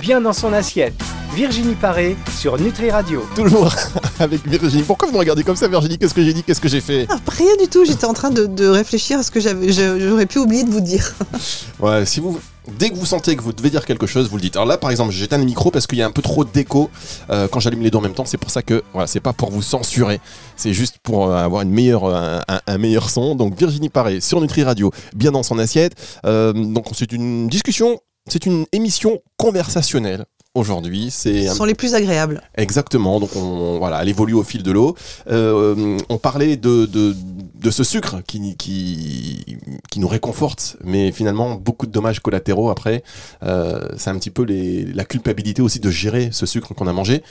Bien 0.00 0.20
dans 0.20 0.32
son 0.32 0.52
assiette 0.52 0.94
Virginie 1.34 1.76
Paré 1.76 2.16
sur 2.36 2.58
Nutri 2.58 2.90
Radio. 2.90 3.24
Toujours 3.36 3.72
avec 4.18 4.46
Virginie. 4.46 4.82
Pourquoi 4.82 5.06
vous 5.06 5.14
me 5.14 5.18
regardez 5.18 5.44
comme 5.44 5.54
ça, 5.54 5.68
Virginie? 5.68 5.96
Qu'est-ce 5.96 6.12
que 6.12 6.24
j'ai 6.24 6.32
dit? 6.32 6.42
Qu'est-ce 6.42 6.60
que 6.60 6.68
j'ai 6.68 6.80
fait? 6.80 7.06
Ah, 7.08 7.18
Rien 7.28 7.56
du 7.60 7.68
tout. 7.68 7.84
J'étais 7.84 8.04
en 8.04 8.14
train 8.14 8.30
de, 8.30 8.66
réfléchir 8.68 9.20
à 9.20 9.22
ce 9.22 9.30
que 9.30 9.38
j'aurais 9.40 10.26
pu 10.26 10.38
oublier 10.38 10.64
de 10.64 10.70
vous 10.70 10.80
dire. 10.80 11.14
ouais, 11.80 12.04
si 12.04 12.20
vous. 12.20 12.40
Dès 12.78 12.90
que 12.90 12.96
vous 12.96 13.06
sentez 13.06 13.36
que 13.36 13.42
vous 13.42 13.52
devez 13.52 13.70
dire 13.70 13.86
quelque 13.86 14.06
chose, 14.06 14.28
vous 14.28 14.36
le 14.36 14.42
dites. 14.42 14.56
Alors 14.56 14.66
là, 14.66 14.76
par 14.76 14.90
exemple, 14.90 15.12
j'éteins 15.12 15.38
le 15.38 15.44
micro 15.44 15.70
parce 15.70 15.86
qu'il 15.86 15.98
y 15.98 16.02
a 16.02 16.06
un 16.06 16.10
peu 16.10 16.22
trop 16.22 16.44
d'écho 16.44 16.90
euh, 17.30 17.48
quand 17.48 17.58
j'allume 17.58 17.82
les 17.82 17.90
deux 17.90 17.98
en 17.98 18.02
même 18.02 18.14
temps. 18.14 18.26
C'est 18.26 18.38
pour 18.38 18.50
ça 18.50 18.62
que, 18.62 18.82
voilà, 18.92 19.06
c'est 19.06 19.20
pas 19.20 19.32
pour 19.32 19.50
vous 19.50 19.62
censurer, 19.62 20.20
c'est 20.56 20.72
juste 20.72 20.98
pour 21.02 21.30
euh, 21.30 21.36
avoir 21.36 21.62
une 21.62 21.70
meilleure, 21.70 22.04
un, 22.04 22.78
meilleur 22.78 23.08
son. 23.08 23.34
Donc 23.34 23.58
Virginie 23.58 23.88
Paré 23.88 24.20
sur 24.20 24.40
Nutri 24.40 24.62
Radio, 24.62 24.92
bien 25.14 25.32
dans 25.32 25.42
son 25.42 25.58
assiette. 25.58 25.94
Euh, 26.26 26.52
donc 26.52 26.86
c'est 26.92 27.12
une 27.12 27.48
discussion 27.48 27.98
c'est 28.28 28.46
une 28.46 28.66
émission 28.72 29.20
conversationnelle 29.36 30.24
aujourd'hui. 30.54 31.10
C'est 31.10 31.46
Ce 31.46 31.54
sont 31.54 31.64
les 31.64 31.74
plus 31.74 31.94
agréables. 31.94 32.42
Exactement. 32.56 33.20
Donc 33.20 33.30
on, 33.36 33.78
voilà, 33.78 34.02
elle 34.02 34.08
évolue 34.08 34.34
au 34.34 34.42
fil 34.42 34.62
de 34.62 34.70
l'eau. 34.70 34.96
Euh, 35.30 35.98
on 36.08 36.18
parlait 36.18 36.56
de, 36.56 36.86
de, 36.86 37.70
ce 37.70 37.84
sucre 37.84 38.16
qui, 38.26 38.56
qui, 38.56 39.58
qui 39.90 40.00
nous 40.00 40.08
réconforte, 40.08 40.76
mais 40.82 41.12
finalement 41.12 41.54
beaucoup 41.54 41.86
de 41.86 41.92
dommages 41.92 42.20
collatéraux 42.20 42.70
après. 42.70 43.04
Euh, 43.42 43.80
c'est 43.96 44.10
un 44.10 44.18
petit 44.18 44.30
peu 44.30 44.42
les, 44.42 44.84
la 44.84 45.04
culpabilité 45.04 45.62
aussi 45.62 45.78
de 45.78 45.90
gérer 45.90 46.30
ce 46.32 46.46
sucre 46.46 46.74
qu'on 46.74 46.88
a 46.88 46.92
mangé 46.92 47.22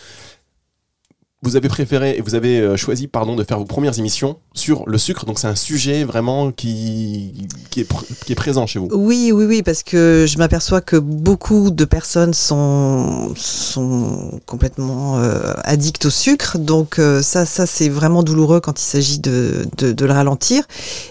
vous 1.41 1.55
avez 1.55 1.69
préféré 1.69 2.17
et 2.17 2.21
vous 2.21 2.35
avez 2.35 2.59
euh, 2.59 2.75
choisi 2.75 3.07
pardon 3.07 3.37
de 3.37 3.45
faire 3.45 3.59
vos 3.59 3.65
premières 3.65 3.97
émissions 3.97 4.37
sur 4.53 4.83
le 4.89 4.97
sucre. 4.97 5.25
Donc 5.25 5.39
c'est 5.39 5.47
un 5.47 5.55
sujet 5.55 6.03
vraiment 6.03 6.51
qui 6.51 7.47
qui 7.69 7.79
est, 7.79 8.35
présent 8.35 8.67
chez 8.67 8.77
vous. 8.79 8.89
Oui 8.91 9.31
oui 9.33 9.45
oui 9.45 9.63
parce 9.63 9.83
que 9.83 10.25
je 10.27 10.37
m'aperçois 10.37 10.81
que 10.81 10.97
beaucoup 10.97 11.71
de 11.71 11.85
personnes 11.85 12.33
sont 12.33 13.33
sont 13.37 14.41
complètement 14.45 15.19
euh, 15.19 15.53
addictes 15.63 16.05
au 16.05 16.09
sucre. 16.09 16.57
Donc 16.57 16.99
euh, 16.99 17.21
ça 17.21 17.45
ça 17.45 17.65
c'est 17.65 17.87
vraiment 17.87 18.21
douloureux 18.21 18.59
quand 18.59 18.77
il 18.81 18.85
s'agit 18.85 19.19
de, 19.19 19.65
de, 19.77 20.05
le 20.05 20.11
ralentir. 20.11 20.65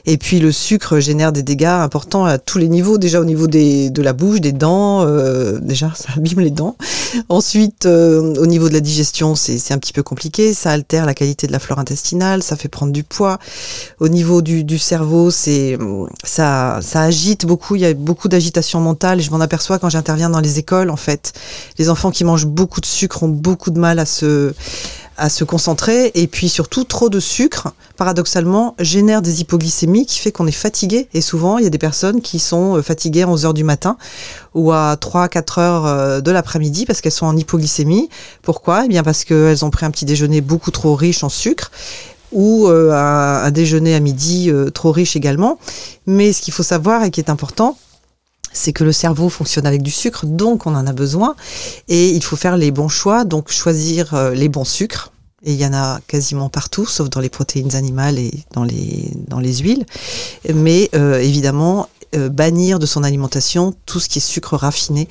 Et 0.05 0.19
puis 0.19 0.41
le 0.41 0.53
sucre 0.53 1.01
génère 1.01 1.33
des 1.33 1.43
dégâts 1.43 1.65
importants 1.65 2.27
à 2.27 2.37
tous 2.37 2.59
les 2.59 2.69
niveaux. 2.69 2.99
Déjà 2.99 3.19
au 3.19 3.25
niveau 3.25 3.47
des 3.47 3.89
de 3.89 4.03
la 4.03 4.13
bouche 4.13 4.43
des 4.43 4.53
dents 4.53 5.07
déjà 5.61 5.91
ça 5.97 6.11
abîme 6.19 6.41
les 6.41 6.51
dents. 6.51 6.77
Ensuite 7.31 7.87
au 7.87 8.47
niveau 8.47 8.69
de 8.69 8.75
la 8.75 8.81
digestion 8.81 9.35
c'est 9.35 9.73
un 9.73 9.79
petit 9.79 9.95
peu 9.95 10.03
compliqué 10.03 10.18
ça 10.53 10.71
altère 10.71 11.07
la 11.07 11.15
qualité 11.15 11.47
de 11.47 11.53
la 11.53 11.59
flore 11.59 11.79
intestinale, 11.79 12.43
ça 12.43 12.57
fait 12.57 12.69
prendre 12.69 12.93
du 12.93 13.05
poids. 13.05 13.39
Au 14.01 14.09
niveau 14.09 14.43
du, 14.43 14.79
cerveau, 14.79 15.31
c'est 15.31 15.79
ça, 16.25 16.79
ça 16.83 17.03
agite 17.03 17.47
beaucoup. 17.47 17.77
Il 17.77 17.83
y 17.83 17.87
a 17.87 17.95
beaucoup 17.95 18.29
d'agitation 18.29 18.81
mentale. 18.81 19.21
Je 19.21 19.31
m'en 19.31 19.41
aperçois 19.41 19.79
quand 19.79 19.89
j'interviens 19.89 20.31
dans 20.31 20.41
les 20.41 20.59
écoles. 20.59 20.91
En 20.91 20.97
fait, 20.97 21.33
les 21.79 21.91
enfants 21.91 22.11
qui 22.11 22.25
mangent 22.25 22.47
beaucoup 22.47 22.81
de 22.81 22.87
sucre 22.87 23.23
ont 23.23 23.29
beaucoup 23.29 23.71
de 23.71 23.79
mal 23.79 23.99
à 23.99 24.07
se 24.07 24.55
à 25.19 25.29
se 25.29 25.45
concentrer 25.45 26.13
et 26.15 26.27
puis 26.27 26.49
surtout 26.49 26.85
trop 26.85 27.09
de 27.09 27.21
sucre 27.21 27.73
paradoxalement 27.97 28.75
génère 28.79 29.21
des 29.21 29.41
hypoglycémies 29.41 30.07
qui 30.07 30.21
fait 30.21 30.33
qu'on 30.33 30.47
est 30.47 30.53
fatigué 30.53 31.09
et 31.13 31.21
souvent 31.21 31.59
il 31.59 31.65
y 31.65 31.67
a 31.67 31.71
des 31.71 31.79
personnes 31.79 32.21
qui 32.21 32.39
sont 32.39 32.77
euh, 32.77 32.83
fatiguées 32.83 33.23
à 33.23 33.29
11 33.29 33.47
heures 33.47 33.55
du 33.55 33.65
matin 33.65 33.97
ou 34.55 34.73
à 34.73 34.97
3 34.97 35.29
4 35.29 35.59
heures 35.59 35.87
euh, 35.87 36.21
de 36.21 36.31
l'après-midi 36.31 36.87
parce 36.87 37.01
qu'elles 37.01 37.13
sont 37.13 37.27
en 37.27 37.37
hypoglycémie. 37.37 38.09
Pourquoi? 38.43 38.85
Eh 38.85 38.89
bien 38.89 39.03
parce 39.03 39.25
qu'elles 39.25 39.65
ont 39.65 39.71
pris 39.71 39.85
un 39.85 39.91
petit 39.91 40.05
déjeuner 40.05 40.41
beaucoup 40.41 40.71
trop 40.71 40.95
riche 40.95 41.25
en 41.25 41.29
sucre 41.29 41.73
ou 42.31 42.69
euh, 42.69 42.93
un, 42.93 43.51
déjeuner 43.51 43.95
à 43.95 44.01
midi 44.01 44.53
trop 44.73 44.93
riche 44.93 45.17
également. 45.17 45.59
Mais 46.07 46.33
ce 46.33 46.43
qu'il 46.43 46.55
faut 46.55 46.63
savoir 46.63 47.03
et 47.03 47.11
qui 47.11 47.21
est 47.21 47.31
important, 47.31 47.77
c'est 48.53 48.73
que 48.73 48.85
le 48.85 48.93
cerveau 48.93 49.29
fonctionne 49.29 49.67
avec 49.67 49.83
du 49.83 49.91
sucre, 49.91 50.27
donc 50.27 50.67
on 50.67 50.75
en 50.75 50.87
a 50.87 50.93
besoin. 50.93 51.37
Et 51.89 52.11
il 52.11 52.23
faut 52.23 52.37
faire 52.37 52.57
les 52.57 52.71
bons 52.71 52.89
choix, 52.89 53.25
donc 53.25 53.51
choisir 53.51 54.15
euh, 54.15 54.31
les 54.33 54.49
bons 54.49 54.65
sucres. 54.65 55.13
Et 55.45 55.53
il 55.53 55.59
y 55.59 55.67
en 55.67 55.73
a 55.73 56.01
quasiment 56.09 56.49
partout, 56.49 56.85
sauf 56.85 57.09
dans 57.11 57.21
les 57.21 57.29
protéines 57.29 57.77
animales 57.77 58.19
et 58.19 58.33
dans 58.53 58.65
les, 58.65 59.13
dans 59.29 59.39
les 59.39 59.59
huiles. 59.59 59.87
Mais 60.53 60.91
euh, 60.95 61.21
évidemment, 61.21 61.89
euh, 62.17 62.29
bannir 62.29 62.81
de 62.81 62.87
son 62.87 63.05
alimentation 63.05 63.75
tout 63.87 64.01
ce 64.01 64.09
qui 64.09 64.19
est 64.19 64.23
sucre 64.23 64.57
raffiné. 64.57 65.09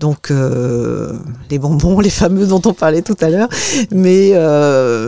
Donc 0.00 0.30
les 0.30 1.58
bonbons, 1.58 1.98
les 2.08 2.08
fameux 2.08 2.46
dont 2.46 2.62
on 2.64 2.72
parlait 2.72 3.02
tout 3.02 3.16
à 3.20 3.30
l'heure, 3.30 3.48
mais, 3.90 4.32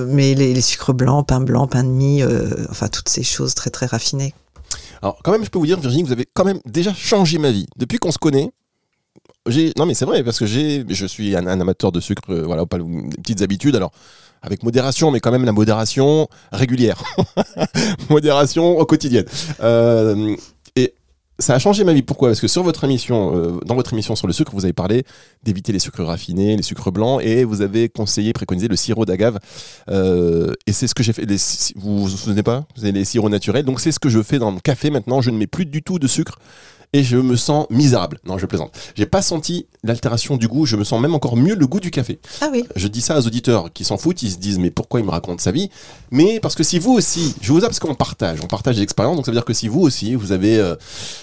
mais 0.08 0.34
les, 0.34 0.52
les, 0.52 0.60
sucres 0.60 0.92
blancs, 0.92 1.28
pain 1.28 1.40
blanc, 1.40 1.68
pain 1.68 1.84
de 1.84 1.88
mie, 1.88 2.24
enfin 2.68 2.88
toutes 2.88 3.08
ces 3.08 3.22
choses 3.22 3.54
très 3.54 3.70
très 3.70 3.86
raffinées. 3.86 4.34
Alors, 5.02 5.18
quand 5.22 5.32
même, 5.32 5.44
je 5.44 5.50
peux 5.50 5.58
vous 5.58 5.66
dire, 5.66 5.80
Virginie, 5.80 6.02
vous 6.02 6.12
avez 6.12 6.26
quand 6.32 6.44
même 6.44 6.60
déjà 6.66 6.92
changé 6.92 7.38
ma 7.38 7.50
vie. 7.50 7.66
Depuis 7.76 7.98
qu'on 7.98 8.12
se 8.12 8.18
connaît. 8.18 8.50
Non, 9.76 9.86
mais 9.86 9.94
c'est 9.94 10.04
vrai, 10.04 10.22
parce 10.22 10.38
que 10.38 10.46
j'ai, 10.46 10.84
je 10.88 11.06
suis 11.06 11.34
un, 11.34 11.46
amateur 11.46 11.90
de 11.92 12.00
sucre, 12.00 12.22
euh, 12.30 12.44
voilà, 12.44 12.66
pas 12.66 12.78
des 12.78 12.84
petites 13.22 13.42
habitudes. 13.42 13.74
Alors, 13.74 13.90
avec 14.42 14.62
modération, 14.62 15.10
mais 15.10 15.20
quand 15.20 15.30
même 15.30 15.44
la 15.44 15.52
modération 15.52 16.28
régulière. 16.52 17.02
modération 18.10 18.78
au 18.78 18.86
quotidien. 18.86 19.24
Euh, 19.60 20.36
ça 21.40 21.54
a 21.54 21.58
changé 21.58 21.84
ma 21.84 21.92
vie. 21.92 22.02
Pourquoi? 22.02 22.28
Parce 22.28 22.40
que 22.40 22.48
sur 22.48 22.62
votre 22.62 22.84
émission, 22.84 23.34
euh, 23.34 23.58
dans 23.64 23.74
votre 23.74 23.92
émission 23.92 24.14
sur 24.14 24.26
le 24.26 24.32
sucre, 24.32 24.52
vous 24.54 24.64
avez 24.64 24.72
parlé 24.72 25.04
d'éviter 25.42 25.72
les 25.72 25.78
sucres 25.78 26.04
raffinés, 26.04 26.56
les 26.56 26.62
sucres 26.62 26.92
blancs, 26.92 27.20
et 27.22 27.44
vous 27.44 27.62
avez 27.62 27.88
conseillé, 27.88 28.32
préconisé 28.32 28.68
le 28.68 28.76
sirop 28.76 29.04
d'agave. 29.04 29.38
Euh, 29.90 30.52
et 30.66 30.72
c'est 30.72 30.86
ce 30.86 30.94
que 30.94 31.02
j'ai 31.02 31.12
fait. 31.12 31.26
vous 31.76 32.02
vous 32.02 32.08
souvenez 32.08 32.42
pas? 32.42 32.66
Vous 32.76 32.84
avez 32.84 32.92
les 32.92 33.04
sirops 33.04 33.30
naturels. 33.30 33.64
Donc 33.64 33.80
c'est 33.80 33.92
ce 33.92 33.98
que 33.98 34.08
je 34.08 34.22
fais 34.22 34.38
dans 34.38 34.50
le 34.50 34.60
café 34.60 34.90
maintenant. 34.90 35.20
Je 35.20 35.30
ne 35.30 35.38
mets 35.38 35.46
plus 35.46 35.66
du 35.66 35.82
tout 35.82 35.98
de 35.98 36.06
sucre 36.06 36.38
et 36.92 37.02
je 37.02 37.16
me 37.16 37.36
sens 37.36 37.66
misérable. 37.70 38.18
Non, 38.24 38.38
je 38.38 38.46
plaisante. 38.46 38.76
J'ai 38.96 39.06
pas 39.06 39.22
senti 39.22 39.66
l'altération 39.82 40.36
du 40.36 40.48
goût, 40.48 40.66
je 40.66 40.76
me 40.76 40.84
sens 40.84 41.00
même 41.00 41.14
encore 41.14 41.36
mieux 41.36 41.54
le 41.54 41.66
goût 41.66 41.80
du 41.80 41.90
café. 41.90 42.18
Ah 42.40 42.48
oui. 42.50 42.64
Je 42.74 42.88
dis 42.88 43.00
ça 43.00 43.18
aux 43.18 43.26
auditeurs 43.26 43.72
qui 43.72 43.84
s'en 43.84 43.96
foutent, 43.96 44.22
ils 44.22 44.32
se 44.32 44.38
disent 44.38 44.58
mais 44.58 44.70
pourquoi 44.70 45.00
il 45.00 45.06
me 45.06 45.10
raconte 45.10 45.40
sa 45.40 45.52
vie? 45.52 45.70
Mais 46.10 46.40
parce 46.40 46.54
que 46.54 46.62
si 46.62 46.78
vous 46.78 46.92
aussi, 46.92 47.34
je 47.40 47.52
vous 47.52 47.60
parce 47.60 47.78
qu'on 47.78 47.94
partage, 47.94 48.40
on 48.42 48.46
partage 48.46 48.76
des 48.76 48.82
expériences, 48.82 49.16
donc 49.16 49.24
ça 49.24 49.30
veut 49.30 49.36
dire 49.36 49.44
que 49.44 49.54
si 49.54 49.68
vous 49.68 49.80
aussi, 49.80 50.14
vous 50.14 50.32
avez 50.32 50.58
euh, 50.58 50.74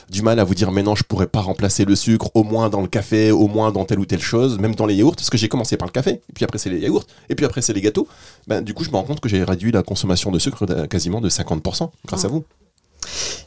du 0.09 0.21
mal 0.21 0.39
à 0.39 0.43
vous 0.43 0.55
dire 0.55 0.71
mais 0.71 0.83
non, 0.83 0.95
je 0.95 1.03
pourrais 1.03 1.27
pas 1.27 1.41
remplacer 1.41 1.85
le 1.85 1.95
sucre, 1.95 2.31
au 2.33 2.43
moins 2.43 2.69
dans 2.69 2.81
le 2.81 2.87
café, 2.87 3.31
au 3.31 3.47
moins 3.47 3.71
dans 3.71 3.85
telle 3.85 3.99
ou 3.99 4.05
telle 4.05 4.21
chose, 4.21 4.59
même 4.59 4.75
dans 4.75 4.85
les 4.85 4.95
yaourts, 4.95 5.15
parce 5.15 5.29
que 5.29 5.37
j'ai 5.37 5.49
commencé 5.49 5.75
par 5.77 5.87
le 5.87 5.91
café, 5.91 6.11
et 6.11 6.33
puis 6.33 6.45
après 6.45 6.57
c'est 6.57 6.69
les 6.69 6.79
yaourts, 6.79 7.05
et 7.29 7.35
puis 7.35 7.45
après 7.45 7.61
c'est 7.61 7.73
les 7.73 7.81
gâteaux, 7.81 8.07
ben, 8.47 8.61
du 8.61 8.73
coup 8.73 8.83
je 8.83 8.89
me 8.89 8.95
rends 8.95 9.03
compte 9.03 9.19
que 9.19 9.29
j'ai 9.29 9.43
réduit 9.43 9.71
la 9.71 9.83
consommation 9.83 10.31
de 10.31 10.39
sucre 10.39 10.65
quasiment 10.87 11.21
de 11.21 11.29
50% 11.29 11.89
grâce 12.05 12.25
à 12.25 12.27
vous. 12.27 12.45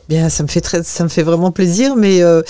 Bien, 0.09 0.29
ça 0.29 0.43
me 0.43 0.49
fait 0.49 0.61
très, 0.61 0.83
ça 0.83 1.05
me 1.05 1.09
fait 1.09 1.23
vraiment 1.23 1.53
plaisir, 1.53 1.95
mais 1.95 2.21
euh, 2.23 2.43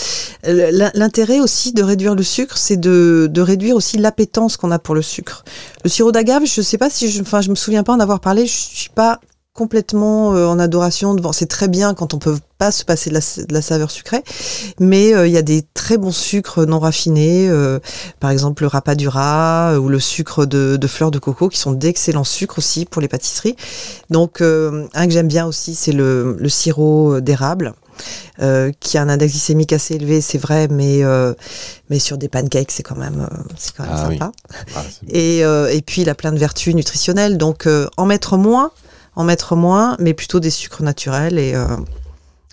l'intérêt 0.45 1.41
aussi 1.41 1.73
de 1.75 1.83
réduire 1.83 2.15
le 2.15 2.23
sucre, 2.23 2.57
c'est 2.57 2.79
de, 2.79 3.29
de, 3.31 3.41
réduire 3.43 3.77
aussi 3.77 3.99
l'appétence 3.99 4.57
qu'on 4.57 4.71
a 4.71 4.79
pour 4.79 4.95
le 4.95 5.03
sucre. 5.03 5.45
Le 5.85 5.91
sirop 5.91 6.11
d'agave, 6.11 6.45
je 6.47 6.63
sais 6.63 6.79
pas 6.79 6.89
si, 6.89 7.11
je, 7.11 7.21
enfin, 7.21 7.43
je 7.43 7.51
me 7.51 7.55
souviens 7.55 7.83
pas 7.83 7.93
en 7.93 8.01
avoir 8.01 8.21
parlé. 8.21 8.47
Je 8.47 8.53
suis 8.53 8.89
pas 8.89 9.21
complètement 9.61 10.35
euh, 10.35 10.47
en 10.47 10.59
adoration 10.59 11.13
devant. 11.13 11.33
C'est 11.33 11.45
très 11.45 11.69
bien 11.69 11.93
quand 11.93 12.15
on 12.15 12.19
peut 12.19 12.39
pas 12.57 12.73
se 12.73 12.83
passer 12.83 13.11
de 13.11 13.53
la, 13.53 13.61
saveur 13.61 13.91
sucrée, 13.91 14.23
mais 14.79 15.15
euh, 15.15 15.27
il 15.27 15.35
y 15.35 15.37
a 15.37 15.43
des 15.43 15.67
très 15.75 15.99
bons 15.99 16.13
sucres 16.13 16.65
non 16.67 16.79
raffinés, 16.79 17.47
euh, 17.51 17.79
par 18.21 18.31
exemple 18.31 18.63
le 18.63 18.69
rapadura 18.69 19.79
ou 19.79 19.91
le 19.91 20.01
sucre 20.01 20.47
de, 20.47 20.87
fleurs 20.87 21.11
de 21.11 21.19
coco, 21.19 21.51
qui 21.51 21.59
sont 21.59 21.73
d'excellents 21.73 22.25
sucres 22.25 22.57
aussi 22.57 22.87
pour 22.87 23.03
les 23.03 23.09
pâtisseries. 23.09 23.55
Donc 24.09 24.41
un 24.41 25.07
que 25.07 25.11
j'aime 25.11 25.29
bien 25.29 25.45
aussi, 25.45 25.75
c'est 25.75 25.93
le, 25.93 26.39
sirop 26.49 27.21
d'érable. 27.21 27.75
qui 28.81 28.97
a 28.97 29.03
un 29.03 29.11
index 29.11 29.33
glycémique 29.33 29.75
assez 29.75 29.97
élevé, 29.97 30.23
c'est 30.23 30.39
vrai, 30.39 30.69
mais 30.69 31.03
mais 31.91 31.99
sur 31.99 32.17
des 32.17 32.29
pancakes, 32.29 32.71
c'est 32.71 32.83
quand 32.83 32.97
même 32.97 33.29
c'est 33.59 33.75
quand 33.77 33.85
même 33.85 33.93
ah 33.95 34.09
sympa. 34.11 34.33
Ah, 34.75 34.85
et, 35.09 35.41
et 35.41 35.83
puis 35.83 36.01
il 36.03 36.09
a 36.09 36.15
plein 36.15 36.33
de 36.33 36.39
vertus 36.39 36.75
nutritionnelles, 36.75 37.37
donc 37.37 37.69
en 37.97 38.07
mettre 38.07 38.39
moins, 38.39 38.71
en 39.21 39.25
mettre 39.25 39.55
moins, 39.55 39.97
mais 39.99 40.15
plutôt 40.15 40.41
des 40.41 40.51
sucres 40.51 40.83
naturels 40.83 41.39
et, 41.39 41.55
euh, 41.55 41.77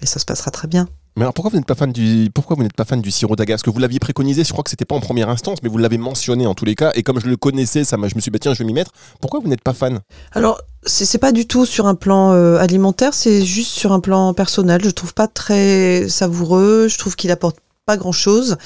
et 0.01 0.05
ça 0.05 0.19
se 0.19 0.25
passera 0.25 0.51
très 0.51 0.67
bien. 0.67 0.87
Mais 1.15 1.23
alors 1.23 1.33
pourquoi 1.33 1.49
vous 1.49 1.57
n'êtes 1.57 1.65
pas 1.65 1.73
fan 1.73 1.91
du 1.91 2.29
pourquoi 2.31 2.55
vous 2.55 2.61
n'êtes 2.61 2.75
pas 2.75 2.85
fan 2.85 3.01
du 3.01 3.09
sirop 3.09 3.35
d'agave? 3.35 3.55
Parce 3.55 3.63
que 3.63 3.71
vous 3.71 3.79
l'aviez 3.79 3.97
préconisé, 3.97 4.43
je 4.43 4.51
crois 4.51 4.63
que 4.63 4.69
c'était 4.69 4.85
pas 4.85 4.93
en 4.93 4.99
première 4.99 5.29
instance, 5.29 5.57
mais 5.63 5.69
vous 5.69 5.79
l'avez 5.79 5.97
mentionné 5.97 6.45
en 6.45 6.53
tous 6.53 6.65
les 6.65 6.75
cas. 6.75 6.91
Et 6.93 7.01
comme 7.01 7.19
je 7.19 7.25
le 7.25 7.37
connaissais, 7.37 7.83
ça 7.83 7.97
je 7.97 8.15
me 8.15 8.21
suis 8.21 8.29
dit 8.29 8.29
bah, 8.29 8.37
tiens 8.39 8.53
je 8.53 8.59
vais 8.59 8.65
m'y 8.65 8.73
mettre. 8.73 8.91
Pourquoi 9.19 9.39
vous 9.39 9.47
n'êtes 9.47 9.63
pas 9.63 9.73
fan? 9.73 10.01
Alors 10.33 10.61
c'est 10.85 11.17
pas 11.17 11.31
du 11.31 11.47
tout 11.47 11.65
sur 11.65 11.87
un 11.87 11.95
plan 11.95 12.33
euh, 12.33 12.57
alimentaire, 12.59 13.15
c'est 13.15 13.43
juste 13.43 13.71
sur 13.71 13.93
un 13.93 13.99
plan 13.99 14.35
personnel. 14.35 14.81
Je 14.83 14.91
trouve 14.91 15.15
pas 15.15 15.27
très 15.27 16.07
savoureux. 16.07 16.87
Je 16.87 16.97
trouve 16.99 17.15
qu'il 17.15 17.31
apporte 17.31 17.57
pas 17.87 17.97
grand 17.97 18.11
chose. 18.11 18.57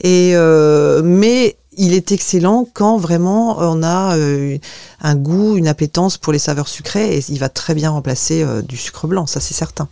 Et 0.00 0.30
euh, 0.34 1.02
mais 1.04 1.58
il 1.78 1.94
est 1.94 2.12
excellent 2.12 2.66
quand 2.72 2.98
vraiment 2.98 3.56
on 3.58 3.82
a 3.82 4.16
euh, 4.16 4.58
un 5.00 5.14
goût, 5.14 5.56
une 5.56 5.68
appétence 5.68 6.18
pour 6.18 6.32
les 6.32 6.38
saveurs 6.38 6.68
sucrées 6.68 7.16
et 7.16 7.24
il 7.28 7.38
va 7.38 7.48
très 7.48 7.74
bien 7.74 7.90
remplacer 7.90 8.42
euh, 8.42 8.60
du 8.62 8.76
sucre 8.76 9.06
blanc, 9.06 9.26
ça 9.26 9.40
c'est 9.40 9.54
certain. 9.54 9.88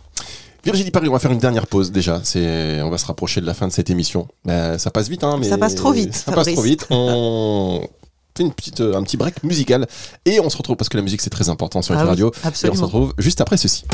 Virginie 0.63 0.91
Paris, 0.91 1.07
on 1.07 1.13
va 1.13 1.19
faire 1.19 1.31
une 1.31 1.39
dernière 1.39 1.65
pause 1.65 1.91
déjà. 1.93 2.19
C'est, 2.23 2.81
on 2.81 2.89
va 2.89 2.97
se 2.97 3.05
rapprocher 3.05 3.39
de 3.39 3.45
la 3.45 3.53
fin 3.53 3.67
de 3.67 3.71
cette 3.71 3.89
émission. 3.89 4.27
Ben, 4.43 4.77
ça 4.77 4.91
passe 4.91 5.07
vite, 5.07 5.23
hein, 5.23 5.37
mais 5.39 5.47
ça 5.47 5.57
passe 5.57 5.75
trop 5.75 5.93
vite. 5.93 6.13
Ça 6.13 6.33
passe 6.33 6.51
trop 6.51 6.61
vite. 6.61 6.85
On 6.89 7.87
fait 8.35 8.43
une 8.43 8.51
petite, 8.51 8.81
un 8.81 9.01
petit 9.03 9.15
break 9.15 9.43
musical 9.43 9.87
et 10.25 10.41
on 10.41 10.49
se 10.49 10.57
retrouve 10.57 10.75
parce 10.75 10.89
que 10.89 10.97
la 10.97 11.03
musique 11.03 11.21
c'est 11.21 11.29
très 11.29 11.49
important 11.49 11.81
sur 11.81 11.93
la 11.93 12.01
ah 12.01 12.05
radio. 12.05 12.31
absolument. 12.43 12.75
Et 12.75 12.77
on 12.77 12.79
se 12.79 12.85
retrouve 12.85 13.13
juste 13.17 13.39
après 13.39 13.55
ceci. 13.55 13.85